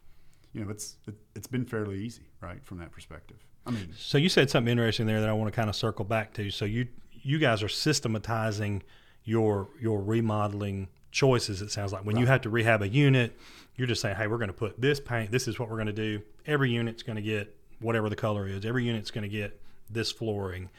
[0.51, 3.37] you know, it's it, has been fairly easy, right, from that perspective.
[3.67, 6.03] I mean, so you said something interesting there that I want to kind of circle
[6.03, 6.49] back to.
[6.49, 8.81] So you you guys are systematizing
[9.23, 11.61] your your remodeling choices.
[11.61, 12.21] It sounds like when right.
[12.21, 13.37] you have to rehab a unit,
[13.75, 15.31] you're just saying, hey, we're going to put this paint.
[15.31, 16.21] This is what we're going to do.
[16.45, 18.65] Every unit's going to get whatever the color is.
[18.65, 20.69] Every unit's going to get this flooring.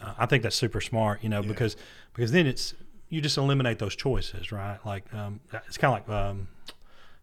[0.00, 1.48] Uh, I think that's super smart, you know, yeah.
[1.48, 1.76] because
[2.14, 2.74] because then it's
[3.08, 4.78] you just eliminate those choices, right?
[4.84, 6.48] Like um, it's kind of like um,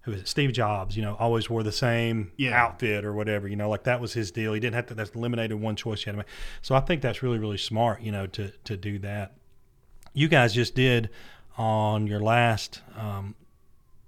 [0.02, 0.28] who is it?
[0.28, 2.60] Steve Jobs, you know, always wore the same yeah.
[2.60, 4.54] outfit or whatever, you know, like that was his deal.
[4.54, 4.93] He didn't have to.
[4.95, 6.28] That's eliminated one choice you had to make.
[6.62, 9.34] So I think that's really really smart, you know, to to do that.
[10.13, 11.10] You guys just did
[11.58, 13.36] on your last um,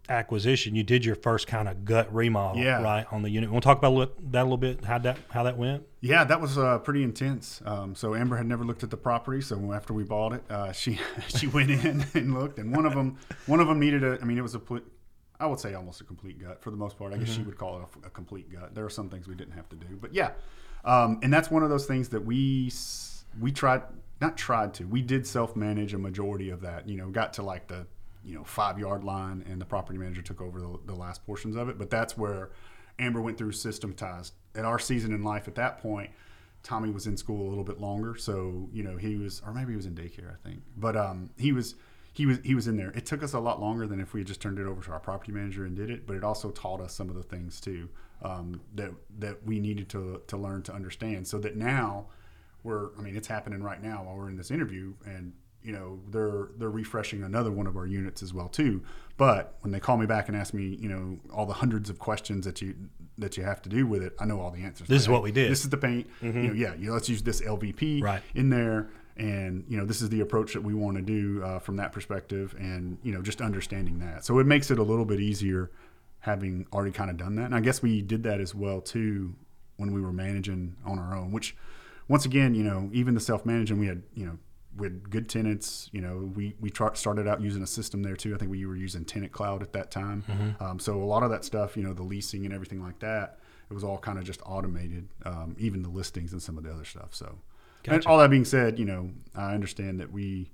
[0.09, 2.81] acquisition, you did your first kind of gut remodel, yeah.
[2.81, 3.51] right, on the unit.
[3.51, 4.83] We'll talk about that a little bit?
[4.83, 5.83] How that how that went?
[6.01, 7.61] Yeah, that was uh, pretty intense.
[7.65, 10.71] Um, so Amber had never looked at the property, so after we bought it, uh,
[10.71, 14.19] she she went in and looked, and one of them one of them needed a.
[14.21, 14.61] I mean, it was a.
[15.39, 17.13] I would say almost a complete gut for the most part.
[17.13, 17.41] I guess mm-hmm.
[17.41, 18.73] she would call it a, a, complete gut.
[18.73, 20.31] There are some things we didn't have to do, but yeah,
[20.85, 22.71] um, and that's one of those things that we
[23.39, 23.81] we tried
[24.21, 24.85] not tried to.
[24.85, 26.87] We did self manage a majority of that.
[26.87, 27.85] You know, got to like the
[28.23, 31.55] you know five yard line, and the property manager took over the, the last portions
[31.55, 31.77] of it.
[31.77, 32.51] But that's where
[32.99, 34.33] Amber went through systematized.
[34.55, 36.11] At our season in life, at that point,
[36.63, 39.71] Tommy was in school a little bit longer, so you know he was, or maybe
[39.71, 40.61] he was in daycare, I think.
[40.77, 41.75] But um, he was
[42.13, 42.91] he was he was in there.
[42.91, 44.91] It took us a lot longer than if we had just turned it over to
[44.91, 47.59] our property manager and did it, but it also taught us some of the things
[47.59, 47.89] too
[48.23, 52.07] um, that that we needed to to learn to understand, so that now
[52.65, 55.99] we're I mean it's happening right now while we're in this interview and you know
[56.09, 58.83] they're they're refreshing another one of our units as well too.
[59.17, 61.99] But when they call me back and ask me you know all the hundreds of
[61.99, 62.75] questions that you
[63.17, 64.87] that you have to do with it i know all the answers.
[64.87, 65.49] This is what we did.
[65.49, 66.07] this is the paint.
[66.21, 66.41] Mm-hmm.
[66.41, 68.21] you know yeah you know, let's use this lvp right.
[68.33, 68.89] in there.
[69.17, 71.93] And you know this is the approach that we want to do uh, from that
[71.93, 74.25] perspective and you know just understanding that.
[74.25, 75.71] So it makes it a little bit easier
[76.19, 77.45] having already kind of done that.
[77.45, 79.35] And i guess we did that as well too
[79.77, 81.55] when we were managing on our own which
[82.07, 84.37] once again, you know, even the self managing, we had, you know,
[84.77, 85.89] we had good tenants.
[85.91, 88.35] You know, we we started out using a system there too.
[88.35, 90.23] I think we were using Tenant Cloud at that time.
[90.27, 90.63] Mm-hmm.
[90.63, 93.39] Um, so a lot of that stuff, you know, the leasing and everything like that,
[93.69, 95.07] it was all kind of just automated.
[95.25, 97.09] Um, even the listings and some of the other stuff.
[97.11, 97.37] So,
[97.83, 98.07] gotcha.
[98.07, 100.51] all that being said, you know, I understand that we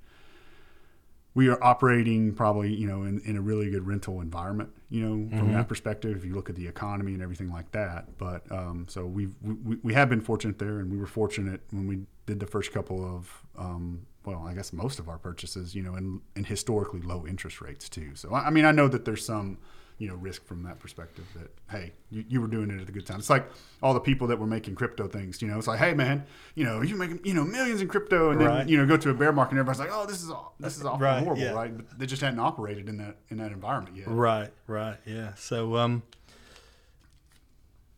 [1.33, 5.29] we are operating probably you know in, in a really good rental environment you know
[5.29, 5.53] from mm-hmm.
[5.53, 9.05] that perspective if you look at the economy and everything like that but um, so
[9.05, 12.47] we've we, we have been fortunate there and we were fortunate when we did the
[12.47, 16.43] first couple of um, well i guess most of our purchases you know in, in
[16.43, 19.57] historically low interest rates too so i mean i know that there's some
[19.97, 22.91] you know risk from that perspective that hey you, you were doing it at a
[22.91, 23.19] good time.
[23.19, 23.47] It's like
[23.81, 25.57] all the people that were making crypto things you know?
[25.57, 26.25] It's like hey man
[26.55, 28.57] you know you're making you know millions in crypto and right.
[28.59, 30.55] then you know go to a bear market and everybody's like oh this is all
[30.59, 31.51] this is awful right, horrible yeah.
[31.51, 31.75] right?
[31.75, 34.07] But they just hadn't operated in that in that environment yet.
[34.07, 35.33] Right right yeah.
[35.35, 36.03] So um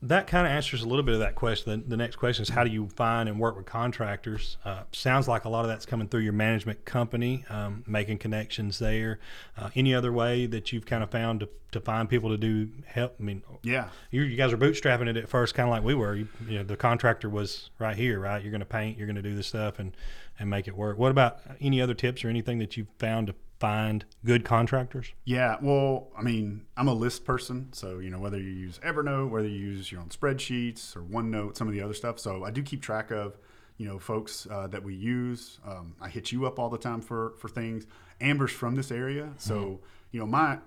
[0.04, 1.82] that kind of answers a little bit of that question.
[1.82, 4.58] The, the, next question is how do you find and work with contractors?
[4.66, 8.80] Uh, sounds like a lot of that's coming through your management company, um, making connections
[8.80, 9.20] there.
[9.58, 12.70] Uh, any other way that you've kind of found to, to find people to do
[12.86, 13.16] help?
[13.18, 15.96] I mean, yeah, you, you guys are bootstrapping it at first, kind of like we
[15.96, 16.16] were.
[16.16, 18.42] You, you know, the contractor was right here, right?
[18.42, 19.96] You're going to paint, you're going to do this stuff, and
[20.38, 20.98] and make it work.
[20.98, 25.14] What about any other tips or anything that you've found to find good contractors?
[25.26, 29.30] Yeah, well, I mean, I'm a list person, so you know whether you use Evernote,
[29.30, 32.20] whether you use your own spreadsheets or OneNote, some of the other stuff.
[32.20, 33.38] So I do keep track of
[33.78, 35.60] you know folks uh, that we use.
[35.66, 37.86] Um, I hit you up all the time for for things.
[38.22, 39.86] Amber's from this area, so mm-hmm.
[40.12, 40.60] you know my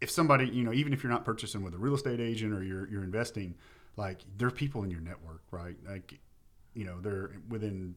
[0.00, 2.62] if somebody you know even if you're not purchasing with a real estate agent or
[2.62, 3.54] you're you're investing,
[3.96, 5.76] like there are people in your network, right?
[5.88, 6.18] Like
[6.74, 7.94] you know they're within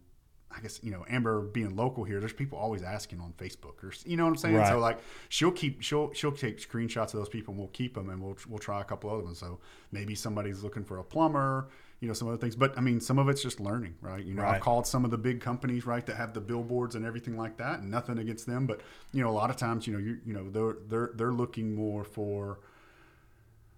[0.56, 2.20] I guess you know Amber being local here.
[2.20, 4.56] There's people always asking on Facebook, or you know what I'm saying.
[4.56, 4.68] Right.
[4.68, 8.10] So like she'll keep she'll she'll take screenshots of those people, and we'll keep them,
[8.10, 9.40] and we'll we'll try a couple other ones.
[9.40, 9.60] So
[9.92, 12.56] maybe somebody's looking for a plumber, you know, some other things.
[12.56, 14.24] But I mean, some of it's just learning, right?
[14.24, 14.56] You know, right.
[14.56, 17.58] I've called some of the big companies, right, that have the billboards and everything like
[17.58, 18.82] that, and nothing against them, but
[19.14, 21.76] you know, a lot of times, you know, you you know, they're they're they're looking
[21.76, 22.60] more for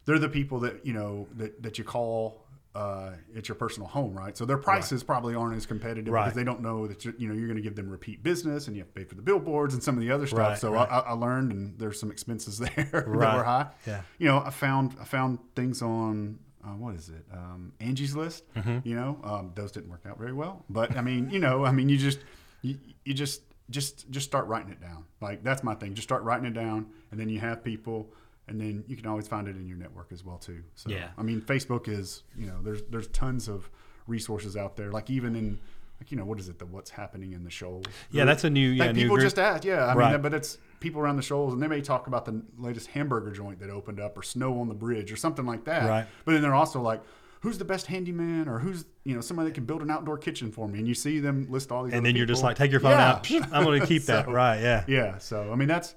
[0.06, 2.41] they're the people that you know that that you call
[2.74, 4.38] uh, at your personal home, right?
[4.38, 6.24] So their prices probably aren't as competitive Right.
[6.26, 8.68] because they don't know that you're, you know you're going to give them repeat business,
[8.68, 10.40] and you have to pay for the billboards and some of the other stuff.
[10.40, 10.88] Right, so right.
[10.90, 13.36] I, I learned, and there's some expenses there that Right.
[13.38, 13.68] were high.
[13.86, 14.02] Yeah.
[14.20, 17.26] You know, I found I found things on uh, what is it?
[17.34, 18.44] Um, Angie's List.
[18.54, 18.88] Mm-hmm.
[18.88, 21.72] You know, um, those didn't work out very well, but I mean, you know, I
[21.72, 22.20] mean, you just
[22.62, 25.06] you, you just just just start writing it down.
[25.22, 25.94] Like that's my thing.
[25.96, 28.14] Just start writing it down, and then you have people,
[28.52, 30.62] and then you can always find it in your network as well too.
[30.76, 31.08] So Yeah.
[31.18, 33.70] I mean, Facebook is you know there's there's tons of
[34.08, 34.92] resources out there.
[34.92, 35.60] Like even in
[36.00, 37.86] like you know what is it the what's happening in the shoals?
[38.12, 39.26] Yeah, that's a new yeah like new people group.
[39.26, 39.86] just ask, yeah.
[39.86, 40.12] I Right.
[40.14, 43.32] mean, but it's people around the shoals, and they may talk about the latest hamburger
[43.32, 45.88] joint that opened up, or snow on the bridge, or something like that.
[45.88, 46.08] Right.
[46.26, 47.02] But then they're also like,
[47.42, 50.52] who's the best handyman, or who's you know somebody that can build an outdoor kitchen
[50.52, 51.94] for me, and you see them list all these.
[51.94, 53.10] and then you're just like, take your phone Yeah.
[53.12, 53.32] out.
[53.54, 54.28] I'm going to keep that.
[54.28, 54.60] Right.
[54.60, 54.84] Yeah.
[54.88, 55.18] Yeah.
[55.20, 55.94] So I mean, that's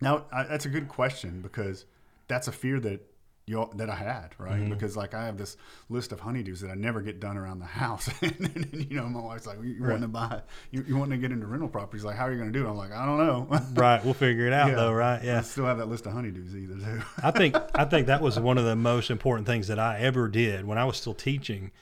[0.00, 1.84] now I, that's a good question because
[2.28, 3.00] that's a fear that
[3.46, 4.60] you that I had, right?
[4.60, 4.70] Mm-hmm.
[4.70, 5.56] Because like I have this
[5.88, 9.08] list of honeydews that I never get done around the house, and, then, you know
[9.08, 10.42] my wife's like, "You, you want to buy?
[10.70, 12.04] You, you want to get into rental properties?
[12.04, 14.04] Like, how are you going to do it?" I'm like, "I don't know." Right.
[14.04, 14.76] We'll figure it out Yeah.
[14.76, 14.92] though.
[14.92, 15.22] Right.
[15.24, 15.38] Yeah.
[15.38, 17.02] I still have that list of honeydews either too.
[17.22, 20.28] I think I think that was one of the most important things that I ever
[20.28, 21.72] did when I was still teaching.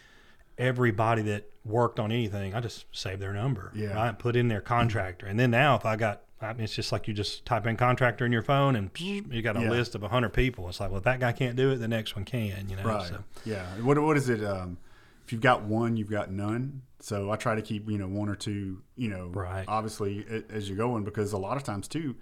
[0.57, 3.70] Everybody that worked on anything, I just saved their number.
[3.76, 3.94] Yeah.
[3.94, 4.18] Right.
[4.18, 7.09] Put in their contractor, and then now if I got, I mean, it's just like
[7.09, 9.70] you just type in contractor in your phone, and you got a Yeah.
[9.70, 10.68] list of hundred people.
[10.68, 12.68] It's like, well, if that guy can't do it, the next one can.
[12.68, 12.85] You know.
[12.85, 13.09] Right.
[13.09, 13.64] So, Yeah.
[13.81, 14.44] What what is it?
[14.44, 14.79] Um,
[15.24, 16.83] if you've got one, you've got none.
[17.01, 18.83] So I try to keep you know one or two.
[18.96, 19.64] You know, Right.
[19.68, 22.14] Obviously, as you're going, because a lot of times too,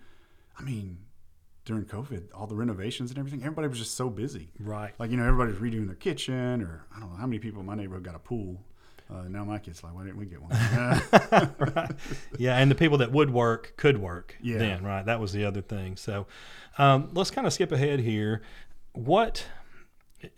[0.59, 0.98] I mean,
[1.66, 4.48] during COVID, all the renovations and everything, everybody was just so busy.
[4.59, 4.94] right.
[4.98, 7.66] Like you know, everybody's redoing their kitchen, or I don't know how many people in
[7.66, 8.64] my neighborhood got a pool.
[9.09, 10.51] Uh, now my kids like, why didn't we get one?
[12.38, 14.59] Yeah, and the people that would work could work Yeah.
[14.59, 15.05] then, right?
[15.07, 15.97] That was the other thing.
[15.97, 16.27] So
[16.79, 18.42] um, let's kind of skip ahead here.
[18.92, 19.47] What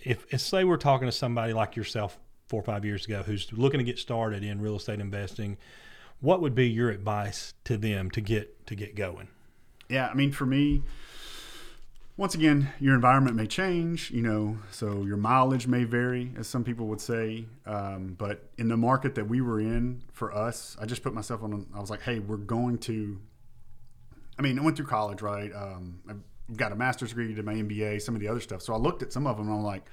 [0.01, 3.51] if, if say we're talking to somebody like yourself four or five years ago who's
[3.53, 5.57] looking to get started in real estate investing?
[6.21, 9.29] What would be your advice to them to get to get going?
[9.89, 10.83] Yeah, I mean, for me,
[12.19, 16.65] once again, your environment may change, you know, so your mileage may vary, as some
[16.65, 17.47] people would say.
[17.65, 21.45] Um, but in the market that we were in, for us, I just put myself
[21.45, 21.67] on.
[21.73, 23.21] I was like, hey, we're going to.
[24.37, 25.53] I mean, I went through college, right?
[25.55, 28.63] Um, I've got a master's degree, did my MBA, some of the other stuff.
[28.63, 29.85] So I looked at some of them, and I'm like,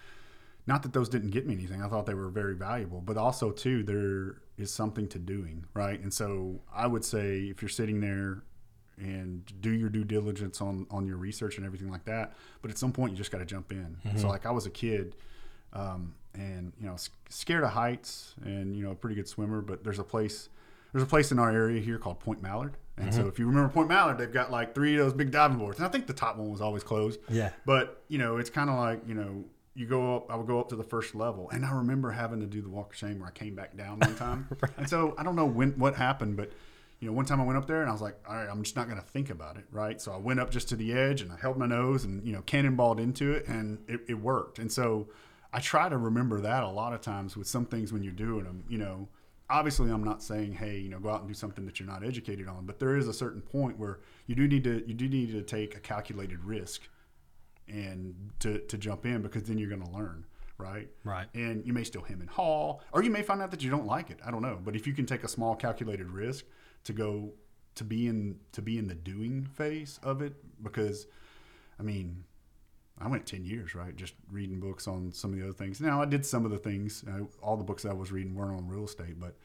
[0.65, 1.83] not that those didn't get me anything.
[1.83, 5.99] I thought they were very valuable, but also too, there is something to doing, right?
[5.99, 8.41] And so I would say if you're sitting there
[8.97, 12.77] and do your due diligence on on your research and everything like that, but at
[12.77, 13.97] some point you just got to jump in.
[14.17, 15.15] So like I was a kid,
[15.73, 16.95] um, and you know
[17.29, 20.49] scared of heights, and you know a pretty good swimmer, but there's a place
[20.95, 22.77] there's a place in our area here called Point Mallard.
[22.95, 25.57] And so if you remember Point Mallard, they've got like three of those big diving
[25.57, 25.77] boards.
[25.77, 27.19] And I think the top one was always closed.
[27.27, 27.49] Yeah.
[27.65, 30.57] But, you know, it's kind of like, you know, you go up, I would go
[30.57, 31.49] up to the first level.
[31.49, 33.99] And I remember having to do the walk of shame where I came back down
[33.99, 34.47] one time.
[34.77, 36.53] And so I don't know when what happened, but
[36.99, 38.63] you know, one time I went up there and I was like, all right, I'm
[38.63, 39.99] just not going to think about it, right?
[39.99, 42.33] So I went up just to the edge and I held my nose and, you
[42.33, 44.59] know, cannonballed into it and it, it worked.
[44.59, 45.09] And so
[45.51, 48.45] I try to remember that a lot of times with some things when you're doing
[48.45, 49.09] them, you know,
[49.49, 52.03] obviously I'm not saying, hey, you know, go out and do something that you're not
[52.03, 55.07] educated on, but there is a certain point where you do need to, you do
[55.07, 56.87] need to take a calculated risk
[57.67, 60.25] and to, to jump in because then you're going to learn.
[60.57, 60.87] Right.
[61.03, 61.27] Right.
[61.33, 63.85] And you may still hem and haul, or you may find out that you don't
[63.85, 64.19] like it.
[64.25, 64.57] I don't know.
[64.63, 66.45] But if you can take a small calculated risk
[66.85, 67.33] to go
[67.75, 71.07] to be in to be in the doing phase of it, because
[71.79, 72.23] I mean,
[72.99, 75.81] I went ten years right just reading books on some of the other things.
[75.81, 77.03] Now I did some of the things.
[77.07, 79.35] Uh, all the books I was reading weren't on real estate, but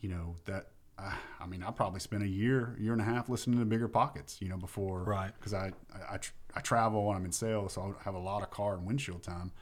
[0.00, 0.68] you know that.
[0.98, 3.86] Uh, I mean, I probably spent a year, year and a half listening to Bigger
[3.86, 5.30] Pockets, you know, before, Right.
[5.38, 6.18] Because I, I, I,
[6.54, 9.22] I travel when I'm in sales, so I have a lot of car and windshield
[9.22, 9.52] time.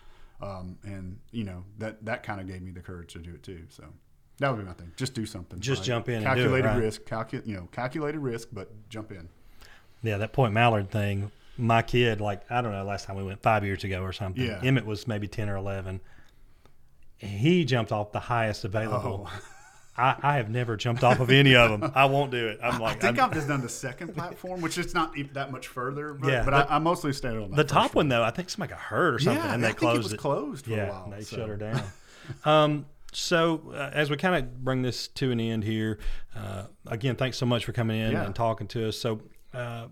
[0.40, 3.42] Um, and you know that that kind of gave me the courage to do it
[3.42, 3.62] too.
[3.68, 3.82] So
[4.38, 4.92] that would be my thing.
[4.96, 5.60] Just do something.
[5.60, 6.78] Just jump in and do it, Calculated right?
[6.78, 7.02] risk.
[7.02, 9.28] Calcu- you know, calculated risk, but jump in.
[10.02, 11.30] Yeah, that Point Mallard thing.
[11.56, 14.44] My kid, like I don't know, last time we went five years ago or something.
[14.44, 14.60] Yeah.
[14.62, 16.00] Emmett was maybe ten or eleven.
[17.18, 19.28] He jumped off the highest available.
[19.30, 19.40] Oh.
[19.96, 21.92] I, I have never jumped off of any of them.
[21.94, 22.58] I won't do it.
[22.60, 25.32] I'm I like, think I'm- I've just done the second platform, which is not even
[25.34, 26.14] that much further.
[26.14, 28.24] But, Yeah, but the- I, I mostly stayed on the top one though.
[28.24, 30.64] I think somebody got hurt or something, Yeah, and I they it closed was closed
[30.66, 31.36] for a yeah, while, they so.
[31.36, 31.82] shut her down.
[32.44, 35.98] um, so uh, as we kind of bring this to an end here,
[36.36, 38.24] uh, again, thanks so much for coming in Yeah.
[38.24, 38.98] and talking to us.
[38.98, 39.20] So.
[39.52, 39.88] Uh,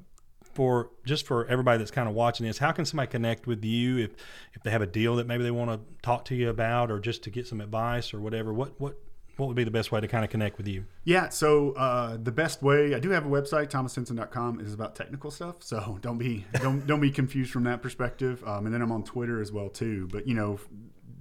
[0.54, 3.96] for just for everybody that's kind of watching this, how can somebody connect with you
[3.96, 4.10] if
[4.52, 6.98] if they have a deal that maybe they want to talk to you about, or
[7.00, 8.52] just to get some advice or whatever?
[8.52, 8.98] What what
[9.38, 10.84] what would be the best way to kind of connect with you?
[11.04, 15.30] Yeah, so uh, the best way I do have a website, thomashenson.com, is about technical
[15.30, 15.62] stuff.
[15.62, 18.44] So don't be don't don't be confused from that perspective.
[18.46, 20.06] Um, and then I'm on Twitter as well too.
[20.12, 20.60] But you know,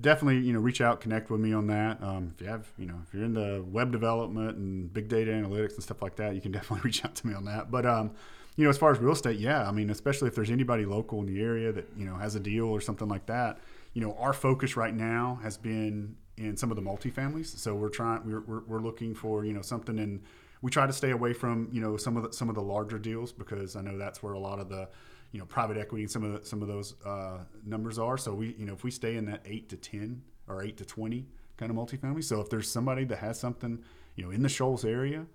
[0.01, 2.01] definitely you know reach out, connect with me on that.
[2.03, 5.75] Um, if you have you know if you're into web development and big data analytics
[5.75, 7.71] and stuff like that, you can definitely reach out to me on that.
[7.71, 8.11] But um,
[8.55, 11.19] you know, as far as real estate, yeah, I mean, especially if there's anybody local
[11.19, 13.59] in the area that you know has a deal or something like that.
[13.93, 17.57] You know, our focus right now has been in some of the multifamilies.
[17.57, 20.21] So we're trying, we're, we're, we're looking for you know something in.
[20.61, 22.99] We try to stay away from you know some of the some of the larger
[22.99, 24.89] deals because I know that's where a lot of the
[25.31, 28.17] you know private equity and some of the, some of those uh, numbers are.
[28.17, 30.85] So we you know if we stay in that eight to ten or eight to
[30.85, 32.23] twenty kind of multifamily.
[32.23, 33.83] So if there's somebody that has something
[34.15, 35.25] you know in the Shoals area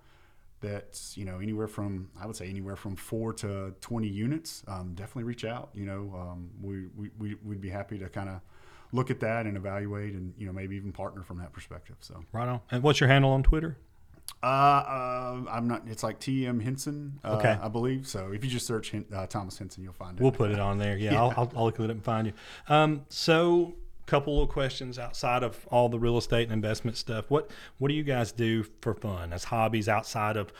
[0.60, 4.94] that's you know anywhere from I would say anywhere from four to twenty units, um,
[4.94, 5.70] definitely reach out.
[5.74, 8.40] You know um, we, we we would be happy to kind of
[8.92, 11.96] look at that and evaluate and you know maybe even partner from that perspective.
[12.00, 12.60] So right on.
[12.70, 13.76] And what's your handle on Twitter?
[14.42, 15.82] Uh, uh, I'm not.
[15.86, 17.18] It's like T M Henson.
[17.24, 17.58] Uh, Okay.
[17.60, 18.32] I believe so.
[18.32, 20.22] If you just search uh, Thomas Henson, you'll find it.
[20.22, 20.96] We'll put it on there.
[20.96, 22.32] Yeah, I'll, I'll, I'll look it up and find you.
[22.68, 27.24] Um, so, couple little questions outside of all the real estate and investment stuff.
[27.30, 30.52] What What do you guys do for fun as hobbies outside of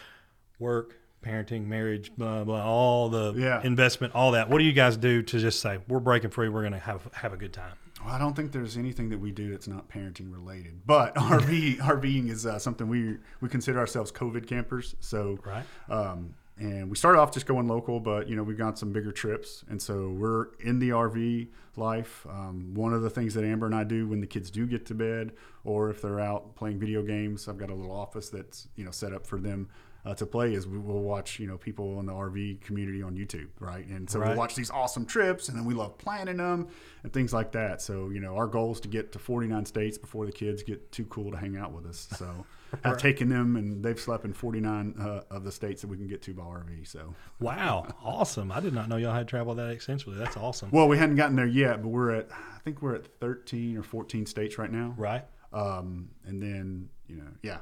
[0.59, 3.63] work, parenting, marriage, blah blah, all the Yeah.
[3.63, 4.49] investment, all that?
[4.49, 6.49] What do you guys do to just say we're breaking free?
[6.49, 7.75] We're going to have have a good time.
[8.07, 10.87] Well, I don't think there's anything that we do that's not parenting related.
[10.87, 14.95] But RV RVing is uh, something we we consider ourselves COVID campers.
[15.01, 15.65] So Right.
[15.89, 19.13] Um, and we started off just going local, but you know we've got some bigger
[19.13, 22.25] trips, and so we're in the RV life.
[22.31, 24.87] Um, one of the things that Amber and I do when the kids do get
[24.87, 25.33] to bed,
[25.65, 28.91] or if they're out playing video games, I've got a little office that's you know
[28.91, 29.69] set up for them
[30.07, 30.55] uh, to play.
[30.55, 33.85] Is we will watch you know people in the RV community on YouTube, right?
[33.87, 34.29] And so Right.
[34.29, 36.69] we'll watch these awesome trips, and then we love planning them
[37.03, 37.83] and things like that.
[37.83, 40.93] So you know our goal is to get to 49 states before the kids get
[40.93, 42.09] too cool to hang out with us.
[42.17, 42.47] So.
[42.85, 46.09] I've taken them, and they've slept in 49 uh, of the states that we can
[46.09, 46.87] get to by RV.
[46.89, 48.51] So, Wow, awesome!
[48.51, 50.19] I did not know y'all had traveled that extensively.
[50.19, 50.71] That's awesome.
[50.73, 53.85] well, we hadn't gotten there yet, but we're at I think we're at 13 or
[53.85, 54.95] 14 states right now.
[54.99, 55.25] Right.
[55.53, 57.59] Um, and then you know, yeah,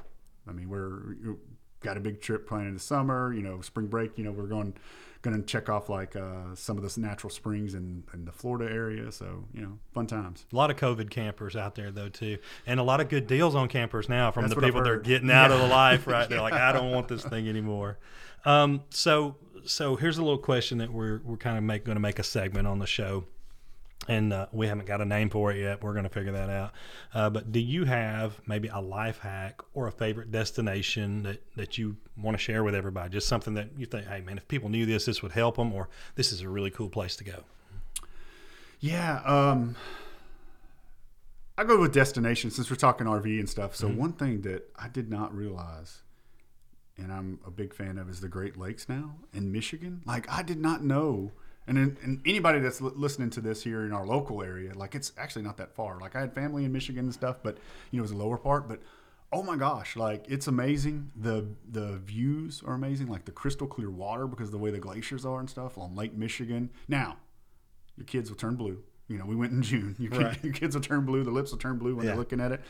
[0.49, 1.15] I mean, we're
[1.85, 3.33] got a big trip planned in the summer.
[3.33, 4.17] You know, spring break.
[4.17, 4.73] You know, we're going
[5.25, 8.71] going to check off like uh, some of the natural springs in, in the Florida
[8.71, 9.11] area.
[9.11, 10.45] So you know, fun times.
[10.53, 13.55] A lot of COVID campers out there though too, and a lot of good deals
[13.55, 16.07] on campers now from That's the people that are getting out of the life.
[16.07, 17.97] Right, they're like, I don't want this thing anymore.
[18.45, 22.01] Um, so, so here's a little question that we're we're kind of make, going to
[22.01, 23.25] make a segment on the show,
[24.07, 25.83] and uh, we haven't got a name for it yet.
[25.83, 26.71] We're going to figure that out.
[27.13, 31.77] Uh, but do you have maybe a life hack or a favorite destination that that
[31.77, 33.09] you want to share with everybody?
[33.09, 35.73] Just something that you think, hey man, if people knew this, this would help them,
[35.73, 37.43] or this is a really cool place to go.
[38.79, 39.21] Yeah.
[39.25, 39.75] Um,
[41.57, 43.75] I go with destination since we're talking RV and stuff.
[43.75, 46.01] So one thing that I did not realize,
[46.97, 50.01] and I'm a big fan of, is the Great Lakes now in Michigan.
[50.05, 51.31] Like I did not know,
[51.67, 55.11] and and anybody that's li- listening to this here in our local area, like it's
[55.17, 55.99] actually not that far.
[55.99, 57.57] Like I had family in Michigan and stuff, but
[57.91, 58.81] you know it was a lower part, but.
[59.33, 59.97] Oh my gosh!
[59.97, 61.11] Like it's amazing.
[61.15, 63.07] the The views are amazing.
[63.07, 65.93] Like the crystal clear water because of the way the glaciers are and stuff on
[65.95, 66.69] Lake Michigan.
[66.87, 67.17] Now,
[67.97, 68.81] your kids will turn blue.
[69.09, 69.95] You know, we went in June.
[69.99, 70.43] Your, kid, Right.
[70.43, 71.23] your kids will turn blue.
[71.23, 72.11] The lips will turn blue when Yeah.
[72.11, 72.61] they're looking at it.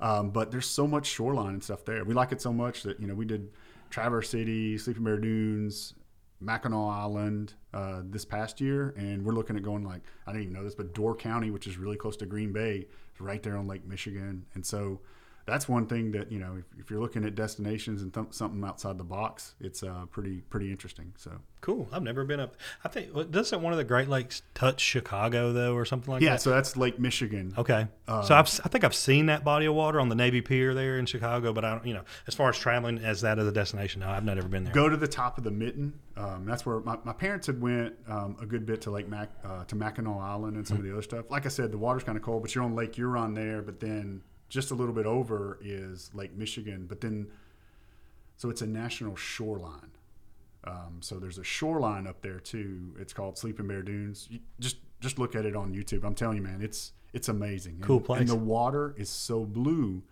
[0.00, 2.04] Um, but there's so much shoreline and stuff there.
[2.04, 3.50] We like it so much that you know we did
[3.90, 5.94] Traverse City, Sleeping Bear Dunes,
[6.40, 10.54] Mackinac Island uh, this past year, and we're looking at going like I didn't even
[10.54, 13.56] know this, but Door County, which is really close to Green Bay, is right there
[13.56, 15.00] on Lake Michigan, and so.
[15.46, 16.56] That's one thing that you know.
[16.58, 20.42] If, if you're looking at destinations and th- something outside the box, it's uh, pretty
[20.50, 21.12] pretty interesting.
[21.16, 21.32] So
[21.64, 21.88] Cool.
[21.90, 22.56] I've never been up.
[22.84, 26.30] I think doesn't one of the Great Lakes touch Chicago though, or something like yeah,
[26.30, 26.32] that?
[26.34, 27.54] Yeah so that's Lake Michigan.
[27.56, 27.86] Okay.
[28.06, 30.98] so I've, I think I've seen that body of water on the Navy Pier there
[30.98, 31.86] in Chicago, but I don't.
[31.86, 34.46] You know, as far as traveling as that as a destination, no, I've not ever
[34.46, 34.74] been there.
[34.74, 35.94] go to the top of the mitten.
[36.18, 39.30] Um, that's where my, my parents had went um, a good bit to Lake Mac
[39.42, 41.30] uh, to Mackinac Island and some of the other stuff.
[41.30, 43.62] Like I said, the water's kind of cold, but you're on Lake Huron there.
[43.62, 44.20] But then
[44.54, 46.86] just a little bit over is Lake Michigan.
[46.88, 47.26] But then,
[48.36, 49.90] so it's a national shoreline.
[50.62, 52.94] Um, so there's a shoreline up there too.
[52.98, 54.28] It's called Sleeping Bear Dunes.
[54.30, 56.04] You just just look at it on YouTube.
[56.04, 57.80] I'm telling you, man, it's it's amazing.
[57.82, 58.20] Cool and, place.
[58.20, 60.02] And the water is so blue.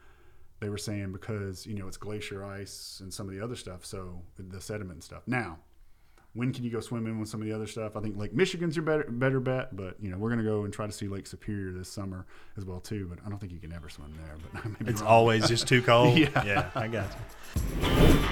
[0.60, 3.86] They were saying because you know it's glacier ice and some of the other stuff.
[3.86, 5.22] So the sediment and stuff.
[5.26, 5.60] Now,
[6.34, 7.94] when can you go swimming with some of the other stuff?
[7.96, 10.72] I think Lake Michigan's your better better bet, but you know we're gonna go and
[10.72, 12.26] try to see Lake Superior this summer
[12.56, 13.06] as well too.
[13.08, 14.36] But I don't think you can ever swim there.
[14.52, 15.10] But It's wrong.
[15.10, 16.16] always just too cold.
[16.22, 16.44] Yeah.
[16.44, 18.22] yeah, I got you.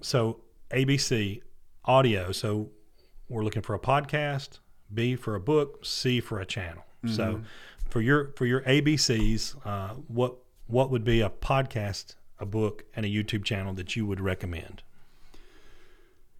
[0.00, 0.40] So
[0.70, 1.42] ABC
[1.84, 2.32] audio.
[2.32, 2.70] So
[3.28, 4.60] we're looking for a podcast,
[4.92, 6.84] B for a book, C for a channel.
[7.04, 7.14] Mm-hmm.
[7.14, 7.40] So
[7.88, 10.36] for your for your ABCs, uh, what
[10.68, 14.82] what would be a podcast, a book, and a YouTube channel that you would recommend?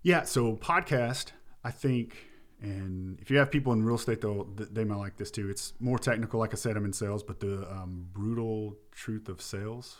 [0.03, 1.33] Yeah, so podcast,
[1.64, 2.29] I think,
[2.61, 5.51] and if you have people in real estate, though, they might like this too.
[5.51, 9.41] It's more technical, like I said, I'm in sales, but the um, brutal truth of
[9.41, 9.97] sales,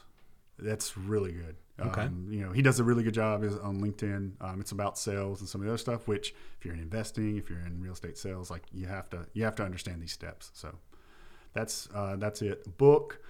[0.59, 1.57] that's really good.
[1.81, 2.03] Okay.
[2.03, 4.33] Um, you know, he does a really good job is on LinkedIn.
[4.41, 6.09] Um, it's about sales and some of the other stuff.
[6.09, 9.26] Which, if you're in investing, if you're in real estate sales, like you have to
[9.33, 10.51] you have to understand these steps.
[10.55, 10.74] So
[11.53, 12.76] that's uh, that's it.
[12.76, 13.20] Book.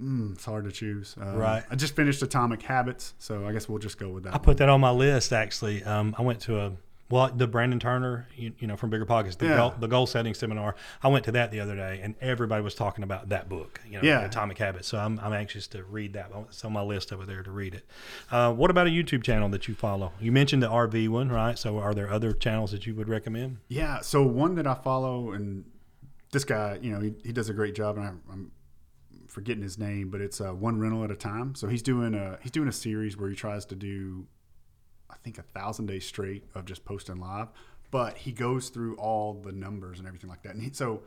[0.00, 1.14] Mm, it's hard to choose.
[1.20, 1.62] Um, Right.
[1.70, 4.34] I just finished Atomic Habits, so I guess we'll just go with that.
[4.34, 5.84] I put that on my list actually.
[5.84, 6.72] Um, I went to a
[7.10, 9.56] well, the Brandon Turner, you, you know, from Bigger Pockets, the, Yeah.
[9.56, 10.74] goal, the goal setting seminar.
[11.02, 13.92] I went to that the other day, and everybody was talking about that book, you
[13.92, 14.24] know, Yeah.
[14.24, 14.88] Atomic Habits.
[14.88, 16.32] So I'm, I'm anxious to read that.
[16.48, 17.84] It's on my list over there to read it.
[18.30, 20.12] Uh, what about a YouTube channel that you follow?
[20.18, 21.58] You mentioned the RV one, right?
[21.58, 23.58] So are there other channels that you would recommend?
[23.68, 24.00] Yeah.
[24.00, 25.66] So one that I follow, and
[26.32, 28.50] this guy, you know, he, he does a great job, and I'm, I'm
[29.34, 31.56] forgetting his name, but it's uh, one rental at a time.
[31.56, 34.26] So he's doing a he's doing a series where he tries to do,
[35.10, 37.48] I think, a thousand days straight of just posting live.
[37.90, 40.54] But he goes through all the numbers and everything like that.
[40.54, 41.02] And he, so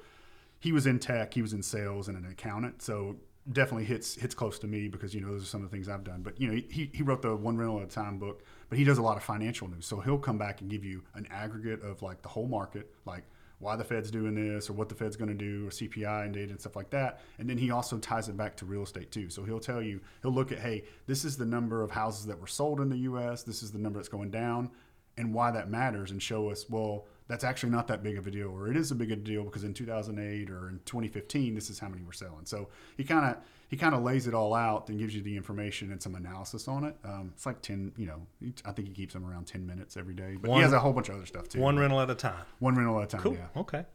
[0.60, 2.82] he was in tech, he was in sales, and an accountant.
[2.82, 3.16] So
[3.54, 5.88] definitely hits hits close to me because you know those are some of the things
[5.88, 6.22] I've done.
[6.22, 8.84] But you know he he wrote the one rental at a time book, but he
[8.84, 9.86] does a lot of financial news.
[9.86, 13.24] So he'll come back and give you an aggregate of like the whole market, like
[13.60, 16.34] why the Fed's doing this or what the Fed's going to do or CPI and
[16.34, 17.22] data and stuff like that.
[17.40, 19.30] And then he also ties it back to real estate too.
[19.30, 22.40] So he'll tell you he'll look at hey this is the number of houses that
[22.40, 23.44] were sold in the U.S.
[23.44, 24.70] This is the number that's going down
[25.18, 28.32] and why that matters and show us well that's actually not that big of a
[28.32, 31.80] deal or it is a big deal because in 2008 or in 2015 this is
[31.80, 33.38] how many we're selling so he kind of
[33.70, 36.68] he kind of lays it all out and gives you the information and some analysis
[36.68, 38.22] on it um, it's like 10 you know
[38.66, 40.80] i think he keeps them around 10 minutes every day but One- he has a
[40.80, 42.46] whole bunch of other stuff too One rental at a time.
[42.60, 43.34] one rental at a time Cool.
[43.34, 43.86] yeah Okay.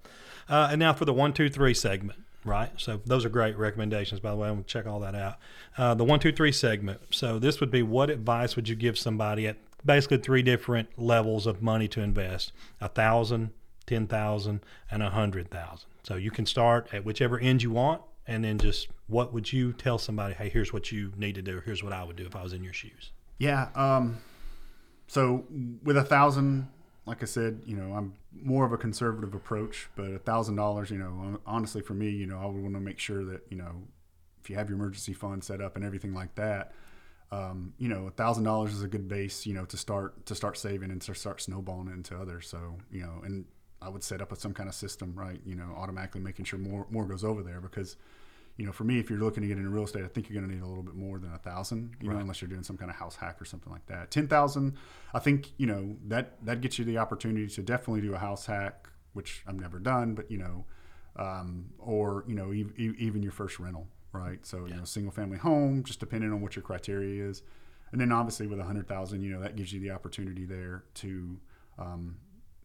[0.49, 2.71] Uh, and now for the one, two, three segment, right?
[2.77, 4.49] So those are great recommendations, by the way.
[4.49, 5.37] I'm going to check all that out.
[5.79, 7.01] Uh, the one, two, three segment.
[7.11, 9.57] So this would be what advice would you give somebody at
[9.87, 12.51] basically three different levels of money to invest?
[12.81, 13.51] A thousand,
[13.87, 14.61] ten thousand,
[14.91, 15.89] and a hundred thousand.
[16.03, 18.03] So you can start at whichever end you want,
[18.33, 20.35] and then just what would you tell somebody?
[20.35, 21.61] Hey, here's what you need to do.
[21.65, 23.13] Here's what I would do if I was in your shoes.
[23.39, 23.69] Yeah.
[23.75, 24.19] Um,
[25.07, 25.45] so
[25.83, 26.69] with a thousand,
[27.05, 30.91] like I said, you know, I'm more of a conservative approach, but a thousand dollars,
[30.91, 33.57] you know, honestly for me, you know, I would want to make sure that, you
[33.59, 33.83] know,
[34.41, 36.73] if you have your emergency fund set up and everything like that,
[37.31, 40.35] um, you know, a thousand dollars is a good base, you know, to start to
[40.35, 42.49] start saving and to start snowballing into others.
[42.49, 43.45] So, you know, and
[43.81, 45.41] I would set up with some kind of system, right?
[45.45, 47.97] You know, automatically making sure more more goes over there because,
[48.57, 50.39] you know, for me, if you're looking to get into real estate, I think you're
[50.39, 52.63] going to need a little bit more than a thousand, you know, unless you're doing
[52.63, 54.11] some kind of house hack or something like that.
[54.11, 54.77] Ten thousand,
[55.15, 58.47] I think, you know, that that gets you the opportunity to definitely do a house
[58.47, 60.65] hack, which I've never done, but you know,
[61.17, 64.45] um, or you know, ev- even your first rental, right?
[64.45, 67.43] So you know, single family home, just depending on what your criteria is,
[67.91, 70.85] and then obviously with a hundred thousand, you know, that gives you the opportunity there
[70.95, 71.39] to,
[71.79, 72.17] um,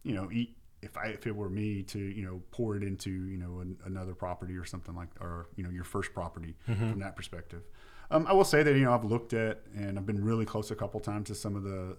[0.02, 0.54] you know, eat.
[0.82, 3.76] If I if it were me to you know pour it into you know an,
[3.84, 6.54] another property or something like or you know your first property
[6.90, 7.62] from that perspective,
[8.10, 10.70] um, I will say that you know I've looked at and I've been really close
[10.70, 11.96] a couple times to some of the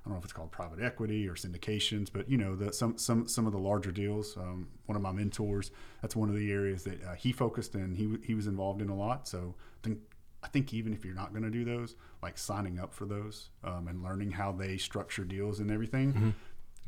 [0.00, 2.96] I don't know if it's called private equity or syndications, but you know, the, some
[2.96, 4.34] some some of the larger deals.
[4.36, 7.96] Um, one of my mentors, that's one of the areas that uh, he focused and
[7.96, 9.28] he he was involved in a lot.
[9.28, 9.98] So I think
[10.42, 13.50] I think even if you're not going to do those, like signing up for those
[13.62, 16.34] um, and learning how they structure deals and everything,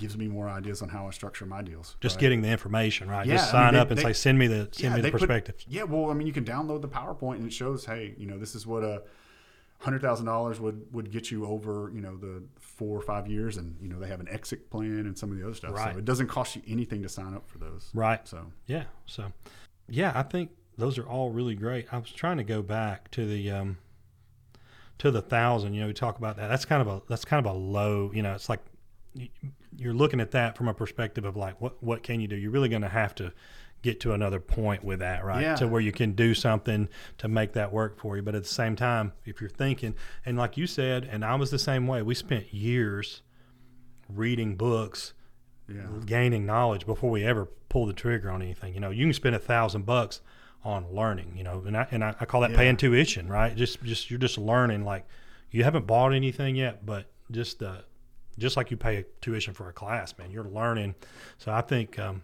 [0.02, 1.96] gives me more ideas on how I structure my deals.
[2.00, 2.20] Just right?
[2.20, 3.26] getting the information, right?
[3.26, 4.98] Yeah, just I mean, sign they- up and they- say, send me the send me
[4.98, 5.54] the they put- perspective.
[5.68, 8.36] yeah, well, I mean, you can download the PowerPoint and it shows, hey, you know,
[8.38, 9.02] this is what a
[9.78, 13.56] hundred thousand dollars would would get you over, you know, the four or five years,
[13.56, 15.72] and you know they have an exit plan and some of the other stuff.
[15.72, 15.92] Right.
[15.92, 17.90] So it doesn't cost you anything to sign up for those.
[17.94, 18.26] Right.
[18.28, 18.84] So Yeah.
[19.06, 19.32] So,
[19.88, 21.86] yeah, I think those are all really great.
[21.92, 23.78] I was trying to go back to the um,
[24.98, 25.74] to the thousand.
[25.74, 26.48] You know, we talk about that.
[26.48, 28.10] That's kind of a that's kind of a low.
[28.14, 28.60] You know, it's like
[29.76, 32.36] you're looking at that from a perspective of like what what can you do?
[32.36, 33.32] You're really going to have to
[33.82, 35.42] get to another point with that, right?
[35.42, 35.56] Yeah.
[35.56, 36.88] To where you can do something
[37.18, 38.22] to make that work for you.
[38.22, 39.94] But at the same time, if you're thinking,
[40.24, 42.00] and like you said, and I was the same way.
[42.02, 43.22] We spent years
[44.08, 45.14] reading books
[45.68, 48.74] yeah, gaining knowledge before we ever pull the trigger on anything.
[48.74, 50.20] You know, you can spend a thousand bucks
[50.64, 51.32] on learning.
[51.36, 52.56] You know, and I and I, I call that Yeah.
[52.58, 53.54] paying tuition, right?
[53.54, 54.84] Just just you're just learning.
[54.84, 55.06] Like
[55.50, 57.78] you haven't bought anything yet, but just uh,
[58.38, 60.94] just like you pay a tuition for a class, man, you're learning.
[61.38, 61.98] So I think.
[61.98, 62.22] Um,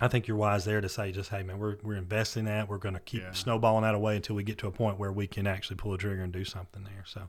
[0.00, 2.68] I think you're wise there to say, just hey, man, we're, we're investing that.
[2.68, 3.30] We're going to keep Yeah.
[3.30, 5.98] snowballing that away until we get to a point where we can actually pull a
[5.98, 7.04] trigger and do something there.
[7.06, 7.28] So,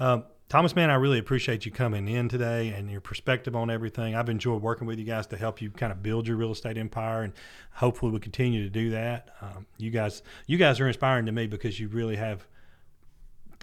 [0.00, 4.14] um, Thomas, man, I really appreciate you coming in today and your perspective on everything.
[4.14, 6.78] I've enjoyed working with you guys to help you kind of build your real estate
[6.78, 7.34] empire, and
[7.72, 9.28] hopefully we continue to do that.
[9.42, 12.46] Um, you guys, you guys are inspiring to me because you really have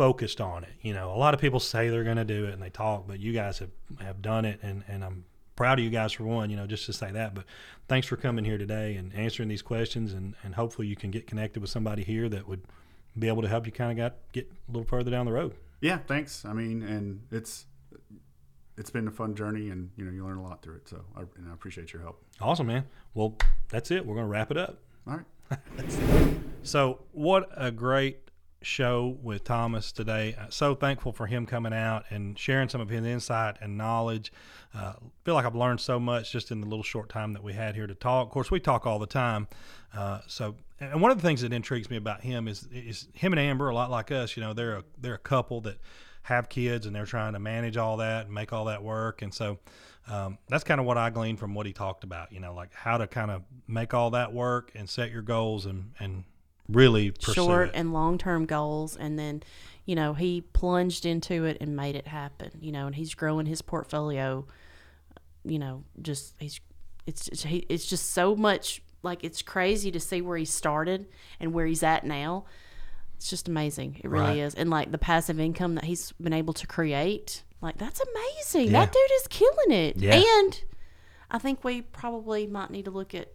[0.01, 0.73] focused on it.
[0.81, 3.07] You know, a lot of people say they're going to do it and they talk,
[3.07, 5.25] but you guys have, have done it, and, and I'm
[5.55, 7.35] proud of you guys for one, you know, just to say that.
[7.35, 7.45] But
[7.87, 11.27] thanks for coming here today and answering these questions, and, and hopefully you can get
[11.27, 12.63] connected with somebody here that would
[13.19, 15.53] be able to help you kind of got get a little further down the road.
[15.81, 16.45] Yeah, thanks.
[16.45, 17.67] I mean, and it's
[18.77, 20.89] it's been a fun journey, and you know, you learn a lot through it.
[20.89, 22.23] So, I, and I appreciate your help.
[22.39, 22.85] Awesome, man.
[23.13, 23.35] Well,
[23.69, 24.03] that's it.
[24.03, 24.79] We're going to wrap it up.
[25.07, 25.59] All right.
[26.63, 28.30] So, what a great
[28.61, 30.35] show with Thomas today.
[30.39, 34.31] Uh, so thankful for him coming out and sharing some of his insight and knowledge.
[34.73, 34.93] Uh,
[35.25, 37.75] feel like I've learned so much just in the little short time that we had
[37.75, 38.27] here to talk.
[38.27, 39.47] Of course, we talk all the time.
[39.93, 43.33] Uh, so, and one of the things that intrigues me about him is is him
[43.33, 44.37] and Amber, a lot like us.
[44.37, 45.77] You know, they're a they're a couple that
[46.23, 49.21] have kids and they're trying to manage all that and make all that work.
[49.23, 49.57] And so
[50.07, 52.31] um, that's kind of what I gleaned from what he talked about.
[52.31, 55.65] You know, like how to kind of make all that work and set your goals
[55.65, 56.23] and and
[56.71, 57.75] really short it.
[57.75, 59.41] and long term goals and then
[59.85, 63.45] you know he plunged into it and made it happen you know and he's growing
[63.45, 64.45] his portfolio
[65.43, 66.59] you know just he's
[67.07, 71.07] it's just, he, it's just so much like it's crazy to see where he started
[71.39, 72.45] and where he's at now
[73.15, 74.37] it's just amazing it really Right.
[74.37, 78.71] is and like the passive income that he's been able to create like that's amazing
[78.71, 78.85] Yeah.
[78.85, 80.21] that dude is killing it Yeah.
[80.39, 80.63] and
[81.31, 83.29] i think we probably might need to look at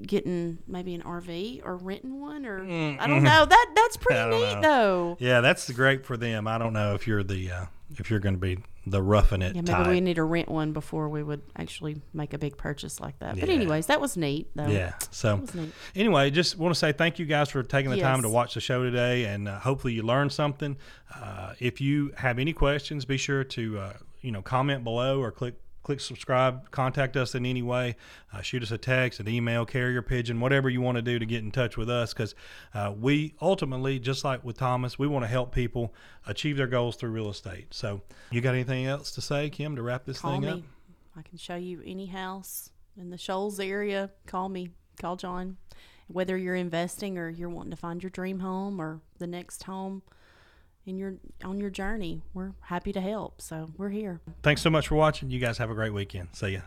[0.00, 3.44] getting maybe an RV or renting one or I don't know.
[3.44, 4.60] That that's pretty Mm, neat know.
[4.62, 5.16] though.
[5.20, 6.46] Yeah, that's great for them.
[6.48, 7.64] I don't know if you're the uh,
[7.98, 9.86] if you're going to be the roughing it Yeah, maybe type.
[9.86, 13.38] we need to rent one before we would actually make a big purchase like that.
[13.38, 14.66] But anyways, that was neat though.
[14.66, 14.94] yeah.
[15.10, 15.44] So
[15.94, 18.60] anyway, just want to say thank you guys for taking the time to watch the
[18.60, 20.76] show today, and uh, hopefully you learned something.
[21.14, 25.30] Uh, if you have any questions, be sure to uh, you know comment below or
[25.30, 26.70] click click subscribe.
[26.70, 27.96] Contact us in any way.
[28.32, 31.26] Uh, shoot us a text, an email, carrier pigeon, whatever you want to do to
[31.26, 32.34] get in touch with us, because
[32.74, 35.94] uh, we ultimately, just like with Thomas, we want to help people
[36.26, 37.66] achieve their goals through real estate.
[37.70, 40.48] So, you got anything else to say, Kim, to wrap this Call thing me.
[40.48, 40.60] up?
[41.16, 44.10] I can show you any house in the Shoals area.
[44.26, 44.70] Call me.
[45.00, 45.56] Call Jon.
[46.08, 50.02] Whether you're investing or you're wanting to find your dream home or the next home
[50.86, 51.14] in your
[51.44, 53.40] on your journey, we're happy to help.
[53.40, 54.20] So we're here.
[54.42, 55.30] Thanks so much for watching.
[55.30, 56.28] You guys have a great weekend.
[56.32, 56.60] See ya.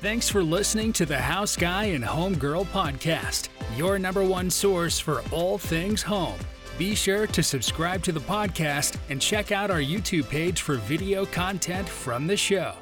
[0.00, 4.98] Thanks for listening to the House Guy and Home Girl podcast, your number one source
[4.98, 6.38] for all things home.
[6.76, 11.24] Be sure to subscribe to the podcast and check out our YouTube page for video
[11.26, 12.81] content from the show.